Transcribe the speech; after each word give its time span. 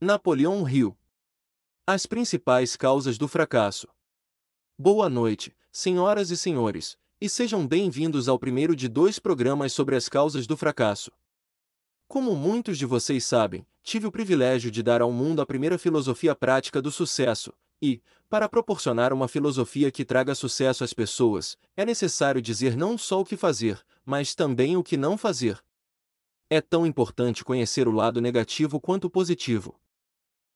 Napoleão 0.00 0.68
Hill. 0.68 0.96
As 1.84 2.06
principais 2.06 2.76
causas 2.76 3.18
do 3.18 3.26
fracasso. 3.26 3.88
Boa 4.78 5.08
noite, 5.08 5.56
senhoras 5.72 6.30
e 6.30 6.36
senhores, 6.36 6.96
e 7.20 7.28
sejam 7.28 7.66
bem-vindos 7.66 8.28
ao 8.28 8.38
primeiro 8.38 8.76
de 8.76 8.88
dois 8.88 9.18
programas 9.18 9.72
sobre 9.72 9.96
as 9.96 10.08
causas 10.08 10.46
do 10.46 10.56
fracasso. 10.56 11.10
Como 12.06 12.36
muitos 12.36 12.78
de 12.78 12.86
vocês 12.86 13.24
sabem, 13.24 13.66
tive 13.82 14.06
o 14.06 14.12
privilégio 14.12 14.70
de 14.70 14.84
dar 14.84 15.02
ao 15.02 15.10
mundo 15.10 15.42
a 15.42 15.46
primeira 15.46 15.76
filosofia 15.76 16.32
prática 16.32 16.80
do 16.80 16.92
sucesso, 16.92 17.52
e, 17.82 18.00
para 18.28 18.48
proporcionar 18.48 19.12
uma 19.12 19.26
filosofia 19.26 19.90
que 19.90 20.04
traga 20.04 20.32
sucesso 20.32 20.84
às 20.84 20.92
pessoas, 20.92 21.58
é 21.76 21.84
necessário 21.84 22.40
dizer 22.40 22.76
não 22.76 22.96
só 22.96 23.20
o 23.20 23.24
que 23.24 23.36
fazer, 23.36 23.84
mas 24.04 24.32
também 24.32 24.76
o 24.76 24.84
que 24.84 24.96
não 24.96 25.18
fazer. 25.18 25.60
É 26.48 26.60
tão 26.60 26.86
importante 26.86 27.42
conhecer 27.42 27.88
o 27.88 27.92
lado 27.92 28.20
negativo 28.20 28.80
quanto 28.80 29.06
o 29.06 29.10
positivo. 29.10 29.76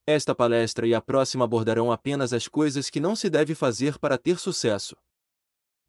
Esta 0.07 0.35
palestra 0.35 0.87
e 0.87 0.95
a 0.95 1.01
próxima 1.01 1.45
abordarão 1.45 1.93
apenas 1.93 2.33
as 2.33 2.49
coisas 2.49 2.91
que 2.91 2.99
não 2.99 3.15
se 3.15 3.31
deve 3.31 3.55
fazer 3.55 3.99
para 3.99 4.19
ter 4.19 4.39
sucesso. 4.39 4.97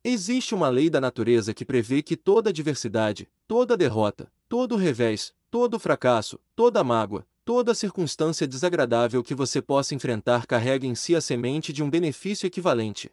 Existe 0.04 0.54
uma 0.54 0.70
lei 0.70 0.90
da 0.90 1.02
natureza 1.02 1.54
que 1.54 1.66
prevê 1.66 2.04
que 2.04 2.16
toda 2.16 2.50
adversidade, 2.50 3.28
toda 3.48 3.78
derrota, 3.78 4.32
todo 4.48 4.76
revés, 4.76 5.34
todo 5.50 5.80
fracasso, 5.80 6.40
toda 6.56 6.84
mágoa, 6.84 7.26
toda 7.44 7.74
circunstância 7.74 8.48
desagradável 8.48 9.24
que 9.24 9.34
você 9.34 9.62
possa 9.62 9.96
enfrentar 9.96 10.46
carrega 10.46 10.86
em 10.86 10.94
si 10.94 11.16
a 11.16 11.22
semente 11.22 11.74
de 11.74 11.82
um 11.82 11.90
benefício 11.90 12.46
equivalente. 12.46 13.12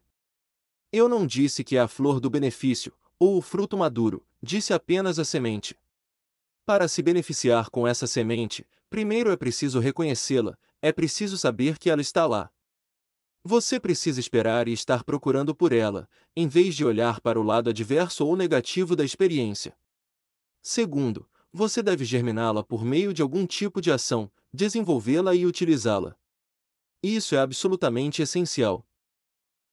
Eu 0.93 1.09
não 1.09 1.27
disse 1.27 1.65
que 1.65 1.77
é 1.77 1.81
a 1.81 1.89
flor 1.89 2.21
do 2.21 2.29
benefício, 2.29 2.93
ou 3.19 3.39
o 3.39 3.43
fruto 3.43 3.77
maduro, 3.77 4.23
disse 4.43 4.75
apenas 4.75 5.19
a 5.19 5.25
semente. 5.25 5.77
Para 6.67 6.89
se 6.89 7.03
beneficiar 7.03 7.71
com 7.71 7.87
essa 7.87 8.07
semente, 8.07 8.67
primeiro 8.89 9.31
é 9.31 9.37
preciso 9.37 9.79
reconhecê-la, 9.79 10.59
é 10.83 10.93
preciso 10.93 11.37
saber 11.37 11.79
que 11.79 11.91
ela 11.91 12.01
está 12.01 12.27
lá. 12.27 12.51
Você 13.43 13.81
precisa 13.81 14.21
esperar 14.21 14.69
e 14.69 14.73
estar 14.73 15.03
procurando 15.03 15.55
por 15.55 15.73
ela, 15.73 16.09
em 16.37 16.47
vez 16.47 16.75
de 16.75 16.85
olhar 16.85 17.21
para 17.21 17.41
o 17.41 17.43
lado 17.43 17.71
adverso 17.71 18.27
ou 18.27 18.37
negativo 18.37 18.95
da 18.95 19.05
experiência. 19.05 19.77
Segundo, 20.63 21.29
você 21.53 21.83
deve 21.83 22.05
germiná-la 22.05 22.63
por 22.63 22.85
meio 22.85 23.15
de 23.15 23.23
algum 23.23 23.47
tipo 23.47 23.81
de 23.81 23.91
ação, 23.91 24.31
desenvolvê-la 24.53 25.35
e 25.35 25.47
utilizá-la. 25.47 26.17
Isso 27.03 27.35
é 27.35 27.39
absolutamente 27.39 28.21
essencial. 28.21 28.87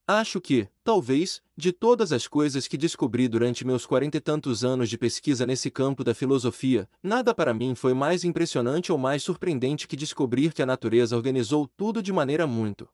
Acho 0.10 0.40
que, 0.40 0.70
talvez, 0.86 1.42
de 1.58 1.74
todas 1.74 2.14
as 2.14 2.30
coisas 2.30 2.66
que 2.66 2.78
descobri 2.78 3.28
durante 3.28 3.68
meus 3.68 3.86
quarenta 3.86 4.16
e 4.16 4.22
tantos 4.22 4.64
anos 4.64 4.90
de 4.90 4.98
pesquisa 4.98 5.46
nesse 5.46 5.70
campo 5.70 6.02
da 6.02 6.14
filosofia, 6.14 6.90
nada 7.04 7.36
para 7.36 7.54
mim 7.54 7.76
foi 7.76 7.94
mais 7.94 8.24
impressionante 8.24 8.90
ou 8.90 8.98
mais 8.98 9.22
surpreendente 9.22 9.86
que 9.86 9.98
descobrir 9.98 10.54
que 10.54 10.62
a 10.62 10.66
natureza 10.66 11.14
organizou 11.14 11.68
tudo 11.76 12.02
de 12.02 12.14
maneira 12.14 12.48
muito 12.48 12.88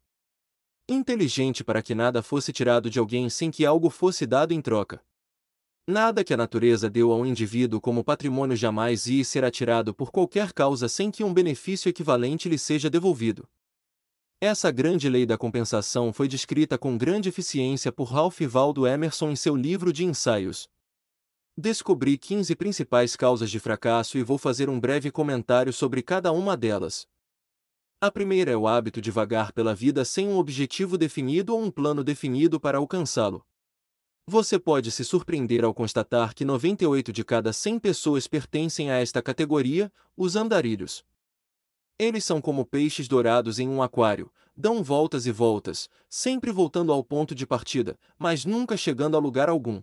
inteligente 0.89 1.64
para 1.64 1.84
que 1.84 1.94
nada 1.94 2.23
fosse 2.23 2.52
tirado 2.52 2.89
de 2.89 2.97
alguém 2.97 3.30
sem 3.30 3.52
que 3.52 3.64
algo 3.64 3.91
fosse 3.91 4.25
dado 4.25 4.52
em 4.52 4.59
troca. 4.59 5.00
Nada 5.88 6.23
que 6.23 6.34
a 6.34 6.38
natureza 6.38 6.89
deu 6.89 7.11
ao 7.11 7.28
indivíduo 7.28 7.80
como 7.80 8.03
patrimônio 8.03 8.58
jamais 8.58 9.06
ia 9.06 9.23
ser 9.23 9.50
tirado 9.52 9.94
por 9.94 10.11
qualquer 10.11 10.52
causa 10.52 10.89
sem 10.89 11.11
que 11.11 11.23
um 11.23 11.31
benefício 11.31 11.89
equivalente 11.89 12.50
lhe 12.50 12.58
seja 12.58 12.89
devolvido. 12.89 13.47
Essa 14.45 14.69
grande 14.72 15.08
lei 15.08 15.25
da 15.25 15.38
compensação 15.38 16.11
foi 16.11 16.27
descrita 16.27 16.77
com 16.77 16.97
grande 16.97 17.30
eficiência 17.30 17.94
por 17.94 18.11
Ralph 18.11 18.41
Waldo 18.41 18.85
Emerson 18.85 19.31
em 19.31 19.38
seu 19.38 19.55
livro 19.55 19.94
de 19.94 20.03
ensaios. 20.03 20.67
Descobri 21.58 22.17
15 22.17 22.53
principais 22.58 23.16
causas 23.16 23.50
de 23.50 23.58
fracasso 23.58 24.17
e 24.17 24.22
vou 24.22 24.38
fazer 24.38 24.69
um 24.69 24.77
breve 24.77 25.09
comentário 25.11 25.72
sobre 25.72 26.03
cada 26.03 26.33
uma 26.33 26.58
delas. 26.58 27.08
A 28.02 28.11
primeira 28.11 28.52
é 28.52 28.58
o 28.58 28.67
hábito 28.67 29.00
de 29.00 29.09
vagar 29.11 29.53
pela 29.53 29.73
vida 29.73 30.03
sem 30.03 30.27
um 30.27 30.35
objetivo 30.35 30.97
definido 30.97 31.55
ou 31.55 31.63
um 31.63 31.72
plano 31.72 32.03
definido 32.03 32.59
para 32.59 32.80
alcançá-lo. 32.80 33.45
Você 34.28 34.59
pode 34.59 34.91
se 34.91 35.05
surpreender 35.05 35.63
ao 35.63 35.73
constatar 35.73 36.35
que 36.35 36.44
98 36.44 37.13
de 37.13 37.23
cada 37.23 37.53
100 37.53 37.79
pessoas 37.79 38.28
pertencem 38.28 38.91
a 38.91 39.00
esta 39.00 39.22
categoria, 39.22 39.89
os 40.18 40.35
andarilhos. 40.35 41.01
Eles 41.98 42.26
são 42.26 42.42
como 42.42 42.66
peixes 42.66 43.08
dourados 43.08 43.59
em 43.59 43.70
um 43.70 43.81
aquário, 43.81 44.31
dão 44.56 44.84
voltas 44.84 45.26
e 45.26 45.31
voltas, 45.31 45.90
sempre 46.09 46.52
voltando 46.52 46.92
ao 46.92 47.04
ponto 47.04 47.36
de 47.36 47.46
partida, 47.46 47.98
mas 48.18 48.46
nunca 48.46 48.76
chegando 48.76 49.16
a 49.16 49.20
lugar 49.20 49.50
algum. 49.50 49.81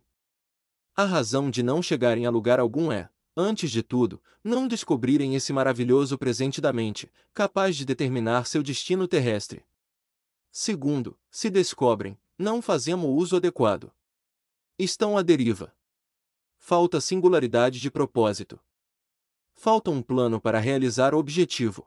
A 0.96 1.04
razão 1.04 1.50
de 1.50 1.62
não 1.62 1.82
chegarem 1.82 2.26
a 2.26 2.30
lugar 2.30 2.58
algum 2.58 2.90
é, 2.90 3.08
antes 3.36 3.70
de 3.70 3.82
tudo, 3.82 4.22
não 4.42 4.66
descobrirem 4.66 5.34
esse 5.34 5.52
maravilhoso 5.52 6.18
presente 6.18 6.60
da 6.60 6.72
mente, 6.72 7.10
capaz 7.32 7.76
de 7.76 7.84
determinar 7.84 8.46
seu 8.46 8.62
destino 8.62 9.06
terrestre. 9.06 9.64
Segundo, 10.50 11.18
se 11.30 11.48
descobrem, 11.48 12.18
não 12.36 12.60
fazemos 12.60 13.06
o 13.06 13.12
uso 13.12 13.36
adequado. 13.36 13.92
Estão 14.78 15.16
à 15.16 15.22
deriva. 15.22 15.72
Falta 16.58 17.00
singularidade 17.00 17.78
de 17.80 17.90
propósito. 17.90 18.58
Falta 19.54 19.90
um 19.90 20.02
plano 20.02 20.40
para 20.40 20.58
realizar 20.58 21.14
o 21.14 21.18
objetivo. 21.18 21.86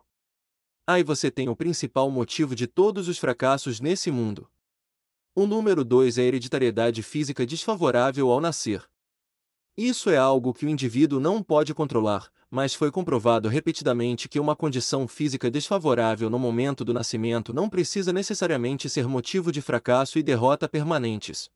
Aí 0.86 1.02
você 1.02 1.32
tem 1.32 1.48
o 1.48 1.56
principal 1.56 2.12
motivo 2.12 2.54
de 2.54 2.68
todos 2.68 3.08
os 3.08 3.18
fracassos 3.18 3.80
nesse 3.80 4.12
mundo. 4.12 4.50
O 5.34 5.48
número 5.48 5.82
2 5.86 6.18
é 6.18 6.22
a 6.22 6.26
hereditariedade 6.26 7.02
física 7.02 7.46
desfavorável 7.46 8.30
ao 8.30 8.42
nascer. 8.42 8.84
Isso 9.78 10.10
é 10.10 10.18
algo 10.18 10.54
que 10.54 10.66
o 10.66 10.70
indivíduo 10.70 11.22
não 11.22 11.42
pode 11.42 11.74
controlar, 11.74 12.30
mas 12.52 12.76
foi 12.76 12.92
comprovado 12.92 13.48
repetidamente 13.48 14.28
que 14.28 14.42
uma 14.42 14.58
condição 14.58 15.08
física 15.08 15.50
desfavorável 15.50 16.30
no 16.30 16.38
momento 16.38 16.84
do 16.84 16.94
nascimento 16.94 17.54
não 17.54 17.70
precisa 17.70 18.12
necessariamente 18.12 18.90
ser 18.90 19.08
motivo 19.08 19.54
de 19.54 19.62
fracasso 19.62 20.20
e 20.20 20.24
derrota 20.24 20.68
permanentes. 20.68 21.50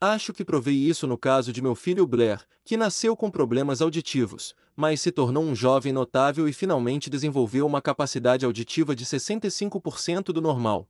Acho 0.00 0.32
que 0.32 0.44
provei 0.44 0.76
isso 0.76 1.08
no 1.08 1.18
caso 1.18 1.52
de 1.52 1.60
meu 1.60 1.74
filho 1.74 2.06
Blair, 2.06 2.46
que 2.64 2.76
nasceu 2.76 3.16
com 3.16 3.28
problemas 3.28 3.82
auditivos, 3.82 4.54
mas 4.76 5.00
se 5.00 5.10
tornou 5.10 5.42
um 5.42 5.56
jovem 5.56 5.92
notável 5.92 6.48
e 6.48 6.52
finalmente 6.52 7.10
desenvolveu 7.10 7.66
uma 7.66 7.82
capacidade 7.82 8.44
auditiva 8.44 8.94
de 8.94 9.04
65% 9.04 10.26
do 10.26 10.40
normal. 10.40 10.88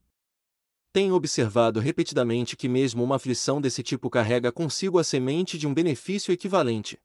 Tenho 0.93 1.15
observado 1.15 1.79
repetidamente 1.79 2.55
que 2.55 2.69
mesmo 2.69 3.03
uma 3.03 3.15
aflição 3.15 3.59
desse 3.59 3.81
tipo 3.81 4.11
carrega 4.11 4.51
consigo 4.51 4.99
a 4.99 5.03
semente 5.03 5.57
de 5.57 5.65
um 5.65 5.73
benefício 5.73 6.31
equivalente. 6.31 6.99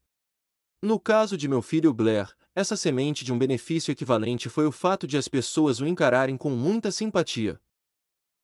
No 0.83 1.01
caso 1.01 1.39
de 1.39 1.49
meu 1.49 1.63
filho 1.63 1.95
Blair, 1.95 2.31
essa 2.55 2.77
semente 2.77 3.25
de 3.25 3.33
um 3.33 3.39
benefício 3.39 3.91
equivalente 3.91 4.51
foi 4.51 4.67
o 4.67 4.73
fato 4.73 5.07
de 5.07 5.17
as 5.17 5.27
pessoas 5.27 5.81
o 5.81 5.87
encararem 5.87 6.37
com 6.37 6.51
muita 6.51 6.93
simpatia. 6.93 7.59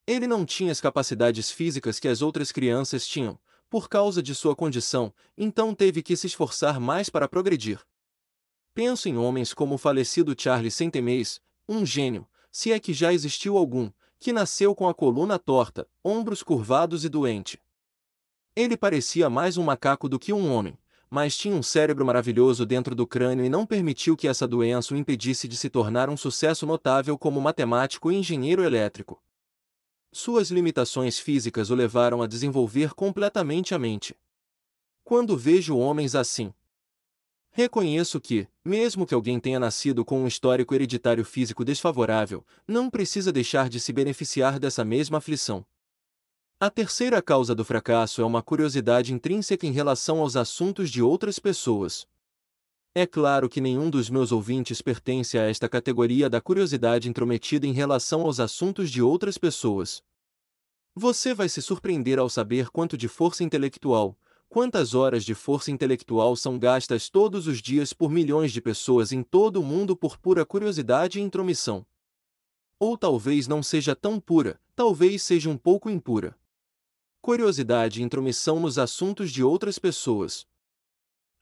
Ele 0.07 0.27
não 0.27 0.47
tinha 0.47 0.73
as 0.73 0.81
capacidades 0.81 1.51
físicas 1.51 2.01
que 2.01 2.09
as 2.09 2.23
outras 2.23 2.51
crianças 2.51 3.07
tinham, 3.07 3.39
por 3.71 3.89
causa 3.89 4.21
de 4.21 4.35
sua 4.35 4.57
condição, 4.57 5.15
então 5.39 5.73
teve 5.73 6.03
que 6.03 6.17
se 6.17 6.27
esforçar 6.27 6.81
mais 6.81 7.09
para 7.09 7.29
progredir. 7.29 7.81
Penso 8.75 9.09
em 9.09 9.17
homens 9.17 9.55
como 9.55 9.77
o 9.77 9.79
falecido 9.79 10.35
Charles 10.37 10.75
Centemês, 10.75 11.41
um 11.69 11.87
gênio, 11.87 12.27
se 12.51 12.73
é 12.73 12.81
que 12.81 12.93
já 12.93 13.13
existiu 13.13 13.57
algum, 13.57 13.91
que 14.19 14.33
nasceu 14.33 14.75
com 14.75 14.89
a 14.89 14.95
coluna 14.95 15.39
torta, 15.39 15.89
ombros 16.05 16.43
curvados 16.43 17.05
e 17.05 17.09
doente. 17.09 17.61
Ele 18.57 18.77
parecia 18.77 19.31
mais 19.31 19.57
um 19.57 19.63
macaco 19.63 20.09
do 20.09 20.19
que 20.19 20.33
um 20.33 20.53
homem, 20.53 20.77
mas 21.09 21.37
tinha 21.37 21.55
um 21.55 21.63
cérebro 21.63 22.05
maravilhoso 22.05 22.67
dentro 22.67 22.95
do 22.95 23.07
crânio 23.07 23.45
e 23.45 23.49
não 23.49 23.65
permitiu 23.65 24.17
que 24.17 24.27
essa 24.27 24.47
doença 24.47 24.95
o 24.95 24.97
impedisse 24.97 25.47
de 25.47 25.57
se 25.57 25.71
tornar 25.71 26.11
um 26.11 26.17
sucesso 26.17 26.67
notável 26.67 27.17
como 27.17 27.41
matemático 27.41 28.11
e 28.11 28.17
engenheiro 28.17 28.65
elétrico. 28.65 29.23
Suas 30.13 30.51
limitações 30.51 31.19
físicas 31.19 31.71
o 31.71 31.75
levaram 31.75 32.21
a 32.21 32.27
desenvolver 32.27 32.95
completamente 32.95 33.75
a 33.75 33.79
mente. 33.79 34.17
Quando 35.05 35.37
vejo 35.37 35.77
homens 35.77 36.17
assim, 36.17 36.53
reconheço 37.53 38.21
que, 38.21 38.49
mesmo 38.65 39.07
que 39.07 39.15
alguém 39.15 39.39
tenha 39.39 39.61
nascido 39.61 40.05
com 40.05 40.21
um 40.21 40.27
histórico 40.27 40.75
hereditário 40.75 41.25
físico 41.25 41.65
desfavorável, 41.65 42.45
não 42.67 42.91
precisa 42.91 43.33
deixar 43.33 43.69
de 43.69 43.79
se 43.79 43.93
beneficiar 43.93 44.59
dessa 44.59 44.85
mesma 44.85 45.19
aflição. 45.19 45.65
A 46.59 46.69
terceira 46.69 47.23
causa 47.23 47.55
do 47.55 47.65
fracasso 47.65 48.21
é 48.21 48.25
uma 48.25 48.43
curiosidade 48.43 49.15
intrínseca 49.15 49.67
em 49.67 49.73
relação 49.73 50.19
aos 50.19 50.37
assuntos 50.37 50.91
de 50.91 51.01
outras 51.01 51.39
pessoas. 51.39 52.07
É 52.93 53.07
claro 53.07 53.49
que 53.49 53.61
nenhum 53.61 53.89
dos 53.89 54.11
meus 54.11 54.33
ouvintes 54.33 54.83
pertence 54.83 55.39
a 55.39 55.43
esta 55.49 55.69
categoria 55.69 56.29
da 56.29 56.41
curiosidade 56.41 57.09
intrometida 57.09 57.65
em 57.65 57.73
relação 57.73 58.23
aos 58.23 58.41
assuntos 58.41 58.91
de 58.91 59.01
outras 59.01 59.39
pessoas. 59.39 60.03
Você 60.93 61.33
vai 61.33 61.49
se 61.49 61.63
surpreender 61.63 62.19
ao 62.19 62.29
saber 62.29 62.69
quanto 62.69 62.97
de 62.97 63.07
força 63.07 63.45
intelectual, 63.45 64.19
quantas 64.49 64.93
horas 64.93 65.25
de 65.25 65.37
força 65.37 65.71
intelectual 65.71 66.35
são 66.35 66.59
gastas 66.59 67.09
todos 67.09 67.47
os 67.47 67.63
dias 67.63 67.93
por 67.93 68.11
milhões 68.11 68.51
de 68.51 68.61
pessoas 68.61 69.13
em 69.13 69.23
todo 69.23 69.61
o 69.61 69.65
mundo 69.65 69.97
por 69.97 70.19
pura 70.19 70.45
curiosidade 70.45 71.21
e 71.21 71.23
intromissão. 71.23 71.87
Ou 72.77 72.99
talvez 72.99 73.47
não 73.47 73.63
seja 73.63 73.95
tão 73.95 74.19
pura, 74.19 74.61
talvez 74.75 75.23
seja 75.23 75.49
um 75.49 75.57
pouco 75.57 75.89
impura. 75.89 76.37
Curiosidade 77.21 78.01
e 78.01 78.03
intromissão 78.03 78.59
nos 78.59 78.79
assuntos 78.79 79.31
de 79.31 79.45
outras 79.45 79.79
pessoas. 79.79 80.50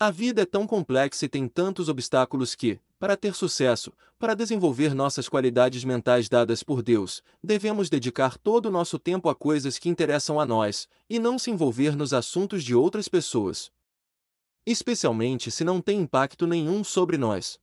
A 0.00 0.12
vida 0.12 0.42
é 0.42 0.46
tão 0.46 0.64
complexa 0.64 1.24
e 1.24 1.28
tem 1.28 1.48
tantos 1.48 1.88
obstáculos 1.88 2.54
que, 2.54 2.78
para 3.00 3.16
ter 3.16 3.34
sucesso, 3.34 3.92
para 4.16 4.32
desenvolver 4.32 4.94
nossas 4.94 5.28
qualidades 5.28 5.82
mentais 5.82 6.28
dadas 6.28 6.62
por 6.62 6.82
Deus, 6.82 7.20
devemos 7.42 7.90
dedicar 7.90 8.38
todo 8.38 8.66
o 8.66 8.70
nosso 8.70 8.96
tempo 8.96 9.28
a 9.28 9.34
coisas 9.34 9.76
que 9.76 9.88
interessam 9.88 10.38
a 10.38 10.46
nós, 10.46 10.88
e 11.10 11.18
não 11.18 11.36
se 11.36 11.50
envolver 11.50 11.96
nos 11.96 12.14
assuntos 12.14 12.62
de 12.62 12.76
outras 12.76 13.08
pessoas. 13.08 13.72
Especialmente 14.64 15.50
se 15.50 15.64
não 15.64 15.80
tem 15.80 15.98
impacto 15.98 16.46
nenhum 16.46 16.84
sobre 16.84 17.18
nós. 17.18 17.58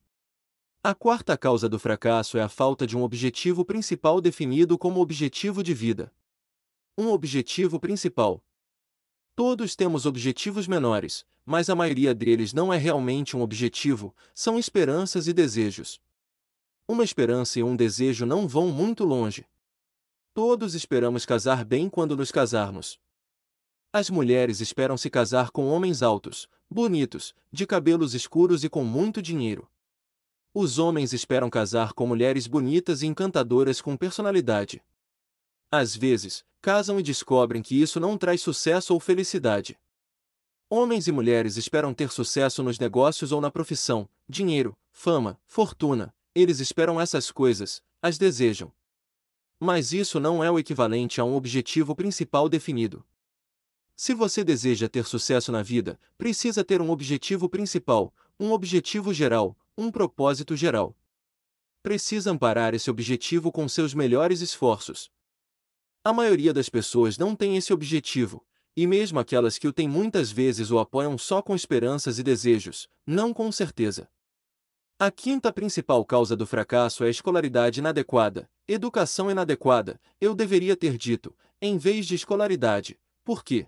A 0.84 0.94
quarta 0.94 1.38
causa 1.38 1.70
do 1.70 1.80
fracasso 1.80 2.38
é 2.38 2.42
a 2.42 2.50
falta 2.50 2.86
de 2.86 2.98
um 2.98 3.04
objetivo 3.04 3.64
principal 3.64 4.20
definido 4.20 4.78
como 4.78 5.00
objetivo 5.00 5.64
de 5.64 5.74
vida. 5.74 6.12
Um 6.98 7.08
objetivo 7.12 7.80
principal. 7.80 8.44
Todos 9.36 9.76
temos 9.76 10.06
objetivos 10.06 10.66
menores, 10.66 11.26
mas 11.46 11.70
a 11.70 11.76
maioria 11.76 12.16
deles 12.16 12.54
não 12.54 12.72
é 12.74 12.78
realmente 12.78 13.36
um 13.36 13.42
objetivo, 13.42 14.16
são 14.34 14.58
esperanças 14.58 15.28
e 15.28 15.34
desejos. 15.34 16.00
Uma 16.88 17.04
esperança 17.04 17.60
e 17.60 17.64
um 17.64 17.76
desejo 17.76 18.26
não 18.26 18.48
vão 18.48 18.70
muito 18.70 19.04
longe. 19.04 19.46
Todos 20.34 20.74
esperamos 20.74 21.26
casar 21.26 21.66
bem 21.66 21.90
quando 21.90 22.16
nos 22.16 22.32
casarmos. 22.32 22.98
As 23.92 24.10
mulheres 24.10 24.62
esperam 24.62 24.98
se 24.98 25.10
casar 25.10 25.52
com 25.52 25.68
homens 25.68 26.02
altos, 26.02 26.48
bonitos, 26.70 27.36
de 27.52 27.66
cabelos 27.66 28.14
escuros 28.14 28.64
e 28.64 28.70
com 28.70 28.86
muito 28.86 29.22
dinheiro. 29.22 29.70
Os 30.54 30.80
homens 30.80 31.12
esperam 31.12 31.50
casar 31.50 31.92
com 31.92 32.08
mulheres 32.08 32.48
bonitas 32.48 33.02
e 33.02 33.08
encantadoras 33.08 33.82
com 33.82 33.98
personalidade. 33.98 34.82
Às 35.70 35.94
vezes, 35.94 36.46
casam 36.66 37.00
e 37.00 37.04
descobrem 37.04 37.62
que 37.62 37.80
isso 37.80 38.00
não 38.00 38.18
traz 38.18 38.42
sucesso 38.42 38.92
ou 38.96 39.00
felicidade. 39.00 39.78
Homens 40.68 41.08
e 41.08 41.12
mulheres 41.12 41.58
esperam 41.58 41.94
ter 41.94 42.10
sucesso 42.10 42.64
nos 42.64 42.80
negócios 42.80 43.32
ou 43.32 43.40
na 43.40 43.52
profissão, 43.52 44.10
dinheiro, 44.28 44.76
fama, 44.92 45.40
fortuna, 45.46 46.12
eles 46.34 46.60
esperam 46.60 47.00
essas 47.00 47.30
coisas, 47.30 47.84
as 48.02 48.18
desejam. 48.18 48.74
Mas 49.60 49.94
isso 49.94 50.20
não 50.20 50.44
é 50.44 50.50
o 50.50 50.58
equivalente 50.58 51.22
a 51.22 51.24
um 51.24 51.36
objetivo 51.36 51.96
principal 51.96 52.50
definido. 52.50 53.06
Se 53.96 54.16
você 54.16 54.44
deseja 54.44 54.90
ter 54.90 55.06
sucesso 55.06 55.52
na 55.52 55.62
vida, 55.62 56.00
precisa 56.18 56.64
ter 56.64 56.82
um 56.82 56.90
objetivo 56.90 57.48
principal, 57.48 58.12
um 58.40 58.52
objetivo 58.52 59.14
geral, 59.14 59.56
um 59.78 59.92
propósito 59.92 60.56
geral. 60.56 60.98
Precisa 61.84 62.32
amparar 62.32 62.74
esse 62.74 62.90
objetivo 62.90 63.52
com 63.52 63.70
seus 63.70 63.94
melhores 63.94 64.42
esforços. 64.42 65.14
A 66.08 66.14
maioria 66.14 66.54
das 66.54 66.70
pessoas 66.70 67.18
não 67.18 67.36
tem 67.36 67.58
esse 67.58 67.74
objetivo, 67.74 68.46
e 68.78 68.86
mesmo 68.86 69.18
aquelas 69.20 69.58
que 69.58 69.68
o 69.68 69.74
têm 69.74 69.90
muitas 69.90 70.32
vezes 70.32 70.70
o 70.70 70.78
apoiam 70.78 71.18
só 71.18 71.42
com 71.42 71.56
esperanças 71.56 72.20
e 72.20 72.24
desejos, 72.24 72.88
não 73.08 73.34
com 73.34 73.52
certeza. 73.52 74.08
A 75.00 75.10
quinta 75.10 75.52
principal 75.52 76.06
causa 76.06 76.36
do 76.36 76.46
fracasso 76.46 77.04
é 77.04 77.08
a 77.08 77.10
escolaridade 77.10 77.80
inadequada, 77.80 78.48
educação 78.68 79.32
inadequada, 79.32 80.00
eu 80.22 80.36
deveria 80.36 80.78
ter 80.78 80.96
dito, 80.96 81.36
em 81.60 81.76
vez 81.76 82.06
de 82.06 82.14
escolaridade, 82.14 83.00
por 83.24 83.44
quê? 83.44 83.66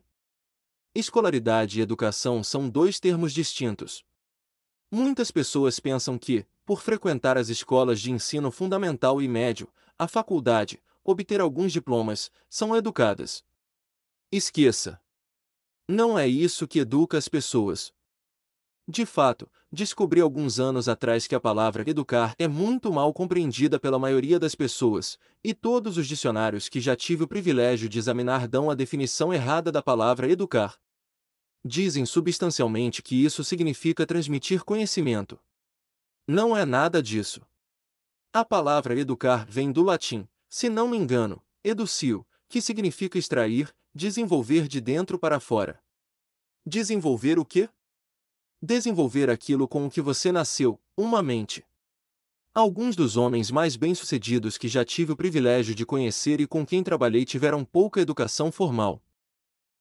Escolaridade 0.94 1.80
e 1.80 1.81
educação 1.81 2.44
são 2.44 2.69
dois 2.69 3.00
termos 3.00 3.34
distintos. 3.34 4.06
Muitas 4.92 5.31
pessoas 5.31 5.80
pensam 5.80 6.19
que, 6.19 6.45
por 6.63 6.84
frequentar 6.84 7.36
as 7.36 7.50
escolas 7.50 8.00
de 8.00 8.12
ensino 8.12 8.51
fundamental 8.51 9.19
e 9.24 9.28
médio, 9.28 9.68
a 9.98 10.07
faculdade, 10.07 10.80
obter 11.07 11.39
alguns 11.39 11.71
diplomas, 11.71 12.30
são 12.50 12.75
educadas. 12.75 13.44
Esqueça. 14.30 15.01
Não 15.88 16.19
é 16.19 16.27
isso 16.27 16.68
que 16.68 16.80
educa 16.80 17.18
as 17.18 17.30
pessoas. 17.30 17.94
De 18.86 19.06
fato, 19.06 19.50
descobri 19.71 20.19
alguns 20.19 20.59
anos 20.59 20.89
atrás 20.89 21.25
que 21.25 21.33
a 21.33 21.39
palavra 21.39 21.89
educar 21.89 22.36
é 22.38 22.45
muito 22.45 22.92
mal 22.92 23.13
compreendida 23.13 23.80
pela 23.80 23.98
maioria 23.98 24.38
das 24.38 24.54
pessoas, 24.54 25.18
e 25.42 25.54
todos 25.54 25.98
os 25.98 26.07
dicionários 26.07 26.68
que 26.68 26.81
já 26.81 26.94
tive 26.94 27.24
o 27.24 27.27
privilégio 27.27 27.88
de 27.88 27.98
examinar 27.98 28.45
dão 28.45 28.69
a 28.69 28.75
definição 28.75 29.33
errada 29.33 29.71
da 29.71 29.81
palavra 29.81 30.30
educar. 30.30 30.77
Dizem 31.63 32.06
substancialmente 32.06 33.01
que 33.01 33.24
isso 33.24 33.45
significa 33.45 34.06
transmitir 34.06 34.65
conhecimento. 34.65 35.39
Não 36.27 36.56
é 36.56 36.65
nada 36.65 37.01
disso. 37.01 37.42
A 38.33 38.44
palavra 38.44 38.98
educar 39.00 39.45
vem 39.50 39.71
do 39.71 39.83
latim, 39.83 40.27
se 40.50 40.70
não 40.70 40.88
me 40.88 40.98
engano, 40.98 41.44
educio, 41.64 42.26
que 42.48 42.62
significa 42.62 43.18
extrair, 43.18 43.74
desenvolver 43.94 44.68
de 44.68 44.80
dentro 44.80 45.20
para 45.20 45.40
fora. 45.40 45.82
Desenvolver 46.66 47.40
o 47.40 47.46
quê? 47.46 47.70
Desenvolver 48.62 49.30
aquilo 49.30 49.68
com 49.68 49.86
o 49.86 49.90
que 49.90 50.02
você 50.02 50.32
nasceu, 50.32 50.80
uma 50.96 51.22
mente. 51.22 51.66
Alguns 52.54 52.96
dos 52.96 53.16
homens 53.16 53.52
mais 53.52 53.76
bem-sucedidos 53.76 54.58
que 54.58 54.68
já 54.68 54.84
tive 54.84 55.12
o 55.12 55.16
privilégio 55.18 55.76
de 55.76 55.86
conhecer 55.86 56.42
e 56.42 56.48
com 56.48 56.66
quem 56.66 56.84
trabalhei 56.84 57.24
tiveram 57.24 57.64
pouca 57.64 58.02
educação 58.02 58.52
formal. 58.52 59.02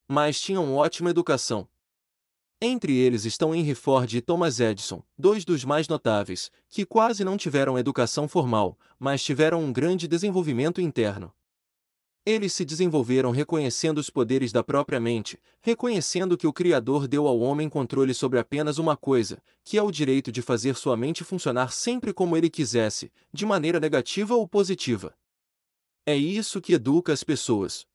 Mas 0.06 0.40
tinham 0.40 0.74
ótima 0.74 1.10
educação. 1.10 1.68
Entre 2.68 2.96
eles 2.96 3.24
estão 3.24 3.54
Henry 3.54 3.76
Ford 3.76 4.12
e 4.12 4.20
Thomas 4.20 4.58
Edison, 4.58 5.00
dois 5.16 5.44
dos 5.44 5.64
mais 5.64 5.86
notáveis, 5.86 6.50
que 6.68 6.84
quase 6.84 7.22
não 7.22 7.36
tiveram 7.36 7.78
educação 7.78 8.26
formal, 8.26 8.76
mas 8.98 9.22
tiveram 9.22 9.62
um 9.62 9.72
grande 9.72 10.08
desenvolvimento 10.08 10.80
interno. 10.80 11.32
Eles 12.26 12.52
se 12.52 12.64
desenvolveram 12.64 13.30
reconhecendo 13.30 13.98
os 13.98 14.10
poderes 14.10 14.50
da 14.50 14.64
própria 14.64 14.98
mente, 14.98 15.38
reconhecendo 15.60 16.36
que 16.36 16.48
o 16.48 16.52
Criador 16.52 17.06
deu 17.06 17.28
ao 17.28 17.38
homem 17.38 17.68
controle 17.68 18.12
sobre 18.12 18.40
apenas 18.40 18.78
uma 18.78 18.96
coisa, 18.96 19.40
que 19.62 19.78
é 19.78 19.82
o 19.82 19.92
direito 19.92 20.32
de 20.32 20.42
fazer 20.42 20.74
sua 20.74 20.96
mente 20.96 21.22
funcionar 21.22 21.70
sempre 21.70 22.12
como 22.12 22.36
ele 22.36 22.50
quisesse, 22.50 23.12
de 23.32 23.46
maneira 23.46 23.78
negativa 23.78 24.34
ou 24.34 24.48
positiva. 24.48 25.14
É 26.04 26.16
isso 26.16 26.60
que 26.60 26.72
educa 26.72 27.12
as 27.12 27.22
pessoas. 27.22 27.86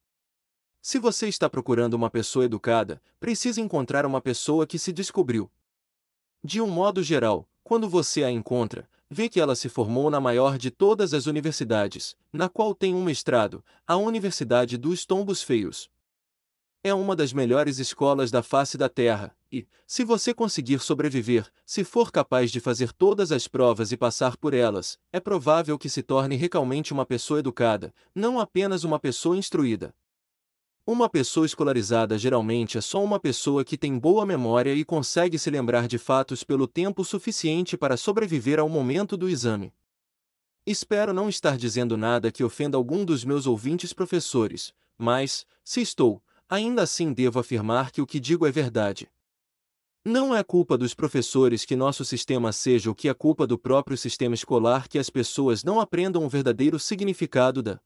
Se 0.82 0.98
você 0.98 1.28
está 1.28 1.48
procurando 1.48 1.94
uma 1.94 2.10
pessoa 2.10 2.46
educada, 2.46 3.00
precisa 3.20 3.62
encontrar 3.62 4.04
uma 4.04 4.20
pessoa 4.20 4.66
que 4.66 4.80
se 4.80 4.92
descobriu. 4.92 5.50
De 6.44 6.60
um 6.60 6.68
modo 6.68 7.04
geral, 7.04 7.48
quando 7.64 7.88
você 7.88 8.24
a 8.24 8.32
encontra, 8.32 8.90
vê 9.08 9.30
que 9.30 9.40
ela 9.40 9.56
se 9.56 9.70
formou 9.70 10.10
na 10.10 10.20
maior 10.20 10.58
de 10.58 10.72
todas 10.72 11.14
as 11.14 11.28
universidades, 11.28 12.18
na 12.34 12.50
qual 12.50 12.74
tem 12.74 12.96
um 12.96 13.04
mestrado, 13.04 13.64
a 13.86 13.96
Universidade 13.96 14.76
dos 14.76 15.06
Tombos 15.06 15.44
Feios. 15.44 15.88
É 16.84 16.96
uma 16.96 17.16
das 17.16 17.32
melhores 17.32 17.78
escolas 17.78 18.32
da 18.32 18.42
face 18.42 18.76
da 18.76 18.90
Terra, 18.90 19.38
e, 19.52 19.68
se 19.86 20.04
você 20.04 20.34
conseguir 20.34 20.80
sobreviver, 20.80 21.48
se 21.64 21.84
for 21.84 22.12
capaz 22.12 22.50
de 22.50 22.60
fazer 22.60 22.92
todas 22.92 23.32
as 23.32 23.48
provas 23.48 23.92
e 23.92 23.98
passar 23.98 24.36
por 24.36 24.52
elas, 24.52 24.98
é 25.14 25.20
provável 25.20 25.78
que 25.78 25.90
se 25.90 26.02
torne 26.02 26.36
realmente 26.38 26.92
uma 26.92 27.06
pessoa 27.06 27.40
educada, 27.40 27.94
não 28.16 28.40
apenas 28.40 28.84
uma 28.84 28.98
pessoa 28.98 29.38
instruída. 29.38 29.94
Uma 30.86 31.08
pessoa 31.08 31.46
escolarizada 31.46 32.18
geralmente 32.18 32.78
é 32.78 32.82
só 32.82 33.04
uma 33.04 33.20
pessoa 33.20 33.64
que 33.64 33.78
tem 33.78 34.00
boa 34.00 34.26
memória 34.26 34.74
e 34.74 34.84
consegue 34.84 35.38
se 35.38 35.50
lembrar 35.52 35.88
de 35.88 36.00
fatos 36.00 36.44
pelo 36.44 36.68
tempo 36.68 37.06
suficiente 37.06 37.78
para 37.78 37.96
sobreviver 37.96 38.60
ao 38.60 38.68
momento 38.68 39.16
do 39.16 39.30
exame. 39.30 39.72
Espero 40.66 41.14
não 41.14 41.30
estar 41.30 41.56
dizendo 41.56 41.96
nada 41.96 42.32
que 42.32 42.44
ofenda 42.44 42.78
algum 42.78 43.06
dos 43.06 43.24
meus 43.24 43.46
ouvintes 43.46 43.94
professores, 43.94 44.74
mas, 44.98 45.46
se 45.64 45.82
estou, 45.82 46.22
ainda 46.50 46.82
assim 46.82 47.14
devo 47.14 47.40
afirmar 47.40 47.92
que 47.92 48.02
o 48.02 48.08
que 48.08 48.20
digo 48.20 48.48
é 48.48 48.52
verdade. 48.52 49.08
Não 50.04 50.36
é 50.36 50.44
culpa 50.44 50.80
dos 50.80 50.96
professores 50.96 51.64
que 51.64 51.76
nosso 51.76 52.04
sistema 52.04 52.52
seja 52.52 52.90
o 52.90 52.96
que 52.96 53.08
é 53.08 53.14
culpa 53.14 53.46
do 53.46 53.56
próprio 53.56 53.96
sistema 53.96 54.34
escolar 54.34 54.88
que 54.88 54.98
as 54.98 55.12
pessoas 55.12 55.64
não 55.64 55.80
aprendam 55.80 56.26
o 56.26 56.30
verdadeiro 56.30 56.80
significado 56.80 57.62
da 57.62 57.80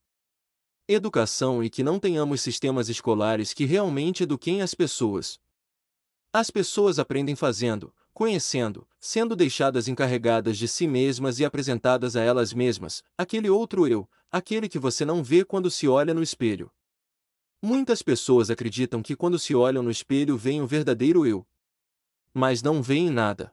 educação 0.87 1.63
e 1.63 1.69
que 1.69 1.83
não 1.83 1.99
tenhamos 1.99 2.41
sistemas 2.41 2.89
escolares 2.89 3.53
que 3.53 3.65
realmente 3.65 4.23
eduquem 4.23 4.61
as 4.61 4.75
pessoas. 4.75 5.39
As 6.31 6.51
pessoas 6.51 6.99
aprendem 6.99 7.35
fazendo, 7.35 7.93
conhecendo, 8.13 8.87
sendo 8.99 9.35
deixadas 9.35 9.87
encarregadas 9.87 10.57
de 10.57 10.67
si 10.67 10.87
mesmas 10.87 11.39
e 11.39 11.45
apresentadas 11.45 12.15
a 12.15 12.21
elas 12.21 12.53
mesmas, 12.53 13.03
aquele 13.17 13.49
outro 13.49 13.87
eu, 13.87 14.07
aquele 14.31 14.69
que 14.69 14.77
você 14.77 15.03
não 15.03 15.23
vê 15.23 15.43
quando 15.43 15.71
se 15.71 15.87
olha 15.87 16.13
no 16.13 16.21
espelho. 16.21 16.71
Muitas 17.61 18.03
pessoas 18.03 18.51
acreditam 18.51 19.01
que 19.01 19.15
quando 19.15 19.39
se 19.39 19.55
olham 19.55 19.81
no 19.81 19.89
espelho 19.89 20.37
veem 20.37 20.61
o 20.61 20.67
verdadeiro 20.67 21.25
eu. 21.25 21.47
Mas 22.31 22.61
não 22.61 22.81
veem 22.83 23.09
nada. 23.09 23.51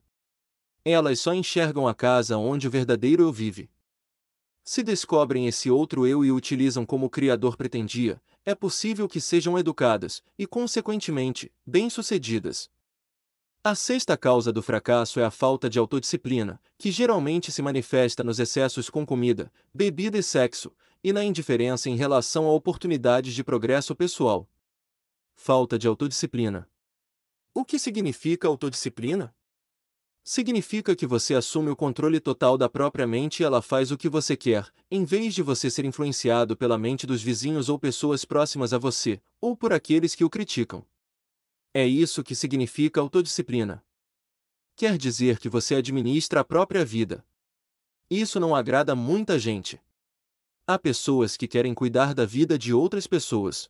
Elas 0.85 1.21
só 1.21 1.33
enxergam 1.33 1.89
a 1.89 1.95
casa 1.95 2.37
onde 2.37 2.69
o 2.69 2.71
verdadeiro 2.71 3.23
eu 3.23 3.33
vive. 3.33 3.71
Se 4.65 4.83
descobrem 4.83 5.47
esse 5.47 5.71
outro 5.71 6.07
eu 6.07 6.25
e 6.25 6.31
o 6.31 6.37
utilizam 6.37 6.87
como 6.87 7.07
o 7.07 7.11
Criador 7.11 7.57
pretendia, 7.57 8.23
é 8.45 8.55
possível 8.55 9.09
que 9.09 9.21
sejam 9.21 9.59
educadas, 9.59 10.23
e 10.39 10.47
consequentemente, 10.47 11.53
bem-sucedidas. 11.67 12.71
A 13.65 13.75
sexta 13.75 14.17
causa 14.17 14.53
do 14.53 14.63
fracasso 14.63 15.21
é 15.21 15.25
a 15.25 15.31
falta 15.31 15.71
de 15.71 15.79
autodisciplina, 15.79 16.61
que 16.77 16.91
geralmente 16.91 17.53
se 17.53 17.63
manifesta 17.63 18.25
nos 18.25 18.41
excessos 18.41 18.91
com 18.91 19.07
comida, 19.07 19.53
bebida 19.73 20.19
e 20.19 20.23
sexo, 20.23 20.73
e 21.03 21.13
na 21.13 21.25
indiferença 21.25 21.89
em 21.89 21.97
relação 21.97 22.47
a 22.47 22.53
oportunidades 22.53 23.35
de 23.35 23.45
progresso 23.45 23.95
pessoal. 23.95 24.49
Falta 25.35 25.79
de 25.79 25.87
autodisciplina. 25.87 26.69
O 27.55 27.65
que 27.65 27.79
significa 27.79 28.49
autodisciplina? 28.49 29.35
Significa 30.25 30.95
que 30.95 31.07
você 31.07 31.35
assume 31.35 31.71
o 31.71 31.77
controle 31.77 32.21
total 32.21 32.57
da 32.57 32.69
própria 32.69 33.07
mente 33.07 33.41
e 33.41 33.45
ela 33.45 33.61
faz 33.61 33.91
o 33.91 33.99
que 33.99 34.09
você 34.09 34.37
quer, 34.37 34.73
em 34.89 35.05
vez 35.05 35.35
de 35.35 35.43
você 35.43 35.69
ser 35.69 35.85
influenciado 35.85 36.57
pela 36.57 36.79
mente 36.79 37.07
dos 37.07 37.21
vizinhos 37.21 37.69
ou 37.69 37.77
pessoas 37.77 38.25
próximas 38.25 38.73
a 38.73 38.79
você, 38.79 39.21
ou 39.41 39.57
por 39.57 39.73
aqueles 39.73 40.15
que 40.15 40.25
o 40.25 40.31
criticam. 40.31 40.87
É 41.75 41.85
isso 41.85 42.23
que 42.23 42.37
significa 42.37 43.01
autodisciplina. 43.01 43.85
Quer 44.77 44.97
dizer 44.97 45.39
que 45.39 45.49
você 45.49 45.75
administra 45.75 46.41
a 46.41 46.45
própria 46.45 46.85
vida. 46.85 47.25
Isso 48.09 48.39
não 48.39 48.55
agrada 48.55 48.95
muita 48.95 49.39
gente. 49.39 49.81
Há 50.67 50.79
pessoas 50.79 51.37
que 51.37 51.49
querem 51.49 51.75
cuidar 51.75 52.15
da 52.15 52.25
vida 52.25 52.57
de 52.57 52.73
outras 52.73 53.09
pessoas. 53.09 53.69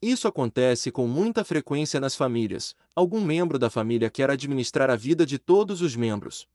Isso 0.00 0.28
acontece 0.28 0.92
com 0.92 1.06
muita 1.06 1.44
frequência 1.44 1.98
nas 1.98 2.14
famílias. 2.14 2.76
Algum 2.94 3.20
membro 3.20 3.58
da 3.58 3.70
família 3.70 4.10
quer 4.10 4.30
administrar 4.30 4.90
a 4.90 4.96
vida 4.96 5.24
de 5.24 5.38
todos 5.38 5.80
os 5.80 5.96
membros. 5.96 6.46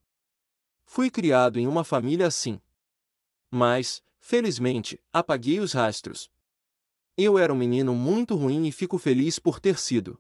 Fui 0.85 1.09
criado 1.09 1.57
em 1.57 1.67
uma 1.67 1.83
família 1.83 2.27
assim. 2.27 2.61
Mas, 3.49 4.03
felizmente, 4.19 5.01
apaguei 5.11 5.59
os 5.59 5.73
rastros. 5.73 6.29
Eu 7.17 7.37
era 7.37 7.51
um 7.51 7.57
menino 7.57 7.95
muito 7.95 8.35
ruim 8.35 8.67
e 8.67 8.71
fico 8.71 8.97
feliz 8.97 9.39
por 9.39 9.59
ter 9.59 9.77
sido. 9.77 10.19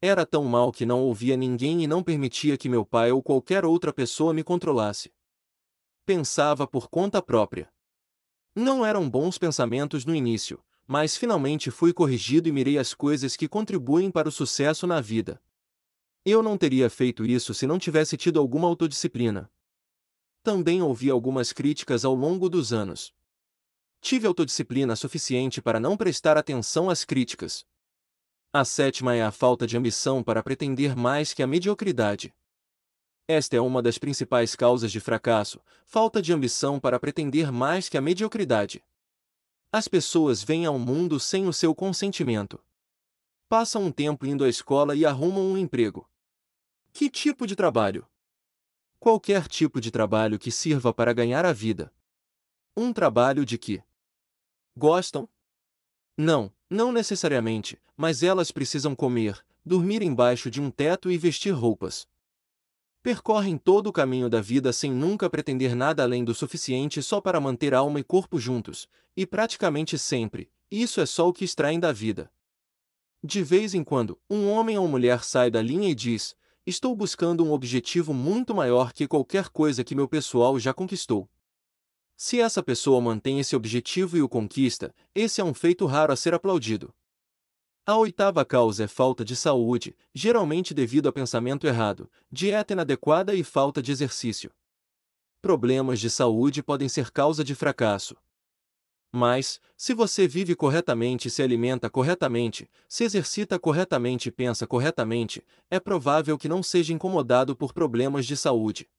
Era 0.00 0.26
tão 0.26 0.44
mal 0.44 0.70
que 0.70 0.84
não 0.84 1.00
ouvia 1.02 1.36
ninguém 1.36 1.82
e 1.82 1.86
não 1.86 2.02
permitia 2.02 2.58
que 2.58 2.68
meu 2.68 2.84
pai 2.84 3.10
ou 3.10 3.22
qualquer 3.22 3.64
outra 3.64 3.92
pessoa 3.92 4.34
me 4.34 4.44
controlasse. 4.44 5.12
Pensava 6.04 6.66
por 6.66 6.88
conta 6.88 7.22
própria. 7.22 7.72
Não 8.54 8.84
eram 8.84 9.08
bons 9.08 9.38
pensamentos 9.38 10.04
no 10.04 10.14
início, 10.14 10.62
mas 10.86 11.16
finalmente 11.16 11.70
fui 11.70 11.92
corrigido 11.92 12.48
e 12.48 12.52
mirei 12.52 12.78
as 12.78 12.94
coisas 12.94 13.36
que 13.36 13.48
contribuem 13.48 14.10
para 14.10 14.28
o 14.28 14.32
sucesso 14.32 14.86
na 14.86 15.00
vida. 15.00 15.42
Eu 16.24 16.42
não 16.42 16.56
teria 16.56 16.88
feito 16.88 17.24
isso 17.24 17.52
se 17.54 17.66
não 17.66 17.78
tivesse 17.78 18.16
tido 18.16 18.38
alguma 18.38 18.68
autodisciplina. 18.68 19.50
Também 20.42 20.80
ouvi 20.80 21.10
algumas 21.10 21.52
críticas 21.52 22.04
ao 22.04 22.14
longo 22.14 22.48
dos 22.48 22.72
anos. 22.72 23.12
Tive 24.00 24.26
autodisciplina 24.26 24.94
suficiente 24.94 25.60
para 25.60 25.80
não 25.80 25.96
prestar 25.96 26.36
atenção 26.36 26.88
às 26.88 27.04
críticas. 27.04 27.66
A 28.52 28.64
sétima 28.64 29.14
é 29.14 29.22
a 29.22 29.32
falta 29.32 29.66
de 29.66 29.76
ambição 29.76 30.22
para 30.22 30.42
pretender 30.42 30.96
mais 30.96 31.34
que 31.34 31.42
a 31.42 31.46
mediocridade. 31.46 32.32
Esta 33.28 33.56
é 33.56 33.60
uma 33.60 33.82
das 33.82 33.98
principais 33.98 34.54
causas 34.54 34.92
de 34.92 35.00
fracasso, 35.00 35.60
falta 35.84 36.22
de 36.22 36.32
ambição 36.32 36.78
para 36.78 37.00
pretender 37.00 37.50
mais 37.50 37.88
que 37.88 37.98
a 37.98 38.00
mediocridade. 38.00 38.84
As 39.72 39.88
pessoas 39.88 40.42
vêm 40.42 40.64
ao 40.64 40.78
mundo 40.78 41.18
sem 41.18 41.46
o 41.46 41.52
seu 41.52 41.74
consentimento. 41.74 42.62
Passam 43.48 43.84
um 43.84 43.92
tempo 43.92 44.26
indo 44.26 44.44
à 44.44 44.48
escola 44.48 44.94
e 44.94 45.04
arrumam 45.04 45.44
um 45.52 45.58
emprego. 45.58 46.08
Que 46.92 47.10
tipo 47.10 47.46
de 47.46 47.54
trabalho? 47.54 48.06
Qualquer 48.98 49.46
tipo 49.46 49.80
de 49.80 49.90
trabalho 49.90 50.38
que 50.38 50.50
sirva 50.50 50.92
para 50.94 51.12
ganhar 51.12 51.44
a 51.44 51.52
vida. 51.52 51.92
Um 52.76 52.92
trabalho 52.92 53.44
de 53.44 53.58
que 53.58 53.82
gostam? 54.76 55.28
Não, 56.16 56.52
não 56.70 56.90
necessariamente, 56.90 57.80
mas 57.96 58.22
elas 58.22 58.50
precisam 58.50 58.94
comer, 58.94 59.44
dormir 59.64 60.02
embaixo 60.02 60.50
de 60.50 60.60
um 60.60 60.70
teto 60.70 61.10
e 61.10 61.18
vestir 61.18 61.50
roupas. 61.50 62.08
Percorrem 63.06 63.56
todo 63.56 63.86
o 63.86 63.92
caminho 63.92 64.28
da 64.28 64.40
vida 64.40 64.72
sem 64.72 64.90
nunca 64.90 65.30
pretender 65.30 65.76
nada 65.76 66.02
além 66.02 66.24
do 66.24 66.34
suficiente 66.34 67.00
só 67.00 67.20
para 67.20 67.40
manter 67.40 67.72
alma 67.72 68.00
e 68.00 68.02
corpo 68.02 68.36
juntos, 68.36 68.88
e 69.16 69.24
praticamente 69.24 69.96
sempre, 69.96 70.50
isso 70.68 71.00
é 71.00 71.06
só 71.06 71.28
o 71.28 71.32
que 71.32 71.44
extraem 71.44 71.78
da 71.78 71.92
vida. 71.92 72.28
De 73.22 73.44
vez 73.44 73.74
em 73.74 73.84
quando, 73.84 74.18
um 74.28 74.50
homem 74.50 74.76
ou 74.76 74.88
mulher 74.88 75.22
sai 75.22 75.52
da 75.52 75.62
linha 75.62 75.88
e 75.88 75.94
diz: 75.94 76.34
Estou 76.66 76.96
buscando 76.96 77.44
um 77.44 77.52
objetivo 77.52 78.12
muito 78.12 78.52
maior 78.52 78.92
que 78.92 79.06
qualquer 79.06 79.50
coisa 79.50 79.84
que 79.84 79.94
meu 79.94 80.08
pessoal 80.08 80.58
já 80.58 80.74
conquistou. 80.74 81.30
Se 82.16 82.40
essa 82.40 82.60
pessoa 82.60 83.00
mantém 83.00 83.38
esse 83.38 83.54
objetivo 83.54 84.16
e 84.16 84.22
o 84.22 84.28
conquista, 84.28 84.92
esse 85.14 85.40
é 85.40 85.44
um 85.44 85.54
feito 85.54 85.86
raro 85.86 86.12
a 86.12 86.16
ser 86.16 86.34
aplaudido. 86.34 86.92
A 87.88 87.96
oitava 87.96 88.44
causa 88.44 88.82
é 88.82 88.88
falta 88.88 89.24
de 89.24 89.36
saúde, 89.36 89.96
geralmente 90.12 90.74
devido 90.74 91.08
a 91.08 91.12
pensamento 91.12 91.68
errado, 91.68 92.10
dieta 92.28 92.72
inadequada 92.72 93.32
e 93.32 93.44
falta 93.44 93.80
de 93.80 93.92
exercício. 93.92 94.50
Problemas 95.40 96.00
de 96.00 96.10
saúde 96.10 96.64
podem 96.64 96.88
ser 96.88 97.12
causa 97.12 97.44
de 97.44 97.54
fracasso. 97.54 98.16
Mas, 99.12 99.60
se 99.76 99.94
você 99.94 100.26
vive 100.26 100.56
corretamente 100.56 101.28
e 101.28 101.30
se 101.30 101.44
alimenta 101.44 101.88
corretamente, 101.88 102.68
se 102.88 103.04
exercita 103.04 103.56
corretamente 103.56 104.30
e 104.30 104.32
pensa 104.32 104.66
corretamente, 104.66 105.46
é 105.70 105.78
provável 105.78 106.36
que 106.36 106.48
não 106.48 106.64
seja 106.64 106.92
incomodado 106.92 107.54
por 107.54 107.72
problemas 107.72 108.26
de 108.26 108.36
saúde. 108.36 108.90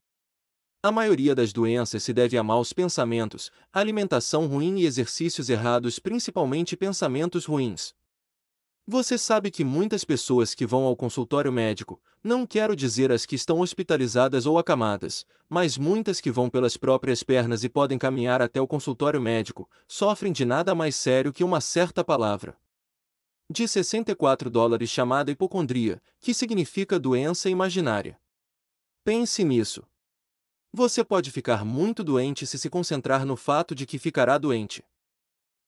A 0.81 0.93
maioria 0.93 1.35
das 1.35 1.51
doenças 1.51 2.03
se 2.03 2.13
deve 2.13 2.37
a 2.37 2.43
maus 2.43 2.71
pensamentos, 2.71 3.51
alimentação 3.73 4.47
ruim 4.47 4.79
e 4.79 4.85
exercícios 4.85 5.49
errados, 5.49 5.99
principalmente 5.99 6.77
pensamentos 6.77 7.43
ruins. 7.43 7.93
Você 8.89 9.17
sabe 9.17 9.51
que 9.51 9.65
muitas 9.65 10.05
pessoas 10.05 10.55
que 10.55 10.65
vão 10.65 10.85
ao 10.85 10.95
consultório 10.95 11.51
médico, 11.51 12.01
não 12.23 12.47
quero 12.47 12.73
dizer 12.73 13.11
as 13.11 13.25
que 13.25 13.35
estão 13.35 13.59
hospitalizadas 13.59 14.45
ou 14.45 14.57
acamadas, 14.57 15.25
mas 15.49 15.77
muitas 15.77 16.21
que 16.21 16.31
vão 16.31 16.49
pelas 16.49 16.77
próprias 16.77 17.21
pernas 17.21 17.65
e 17.65 17.69
podem 17.69 17.97
caminhar 17.97 18.41
até 18.41 18.61
o 18.61 18.67
consultório 18.67 19.19
médico, 19.21 19.69
sofrem 19.89 20.31
de 20.31 20.45
nada 20.45 20.73
mais 20.73 20.95
sério 20.95 21.33
que 21.33 21.43
uma 21.43 21.59
certa 21.59 22.01
palavra. 22.01 22.57
De 23.49 23.67
64 23.67 24.49
dólares 24.49 24.89
chamada 24.89 25.31
hipocondria, 25.31 26.01
que 26.21 26.33
significa 26.33 26.97
doença 26.97 27.49
imaginária. 27.49 28.17
Pense 29.03 29.43
nisso. 29.43 29.83
Você 30.71 31.03
pode 31.03 31.29
ficar 31.29 31.65
muito 31.65 32.05
doente 32.05 32.47
se 32.47 32.57
se 32.57 32.69
concentrar 32.69 33.25
no 33.25 33.35
fato 33.35 33.75
de 33.75 33.85
que 33.85 33.99
ficará 33.99 34.37
doente. 34.37 34.81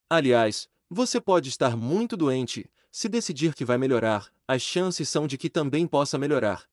Aliás, 0.10 0.70
você 0.90 1.20
pode 1.20 1.50
estar 1.50 1.76
muito 1.76 2.16
doente, 2.16 2.70
se 2.92 3.08
decidir 3.08 3.54
que 3.54 3.66
vai 3.66 3.78
melhorar, 3.78 4.32
as 4.48 4.62
chances 4.62 5.08
são 5.08 5.28
de 5.28 5.38
que 5.38 5.50
também 5.50 5.86
possa 5.86 6.18
melhorar. 6.18 6.68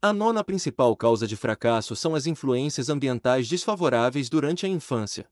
A 0.00 0.12
nona 0.12 0.44
principal 0.44 0.94
causa 0.96 1.26
de 1.26 1.36
fracasso 1.36 1.96
são 1.96 2.14
as 2.14 2.26
influências 2.26 2.88
ambientais 2.88 3.48
desfavoráveis 3.48 4.28
durante 4.28 4.66
a 4.66 4.68
infância. 4.68 5.28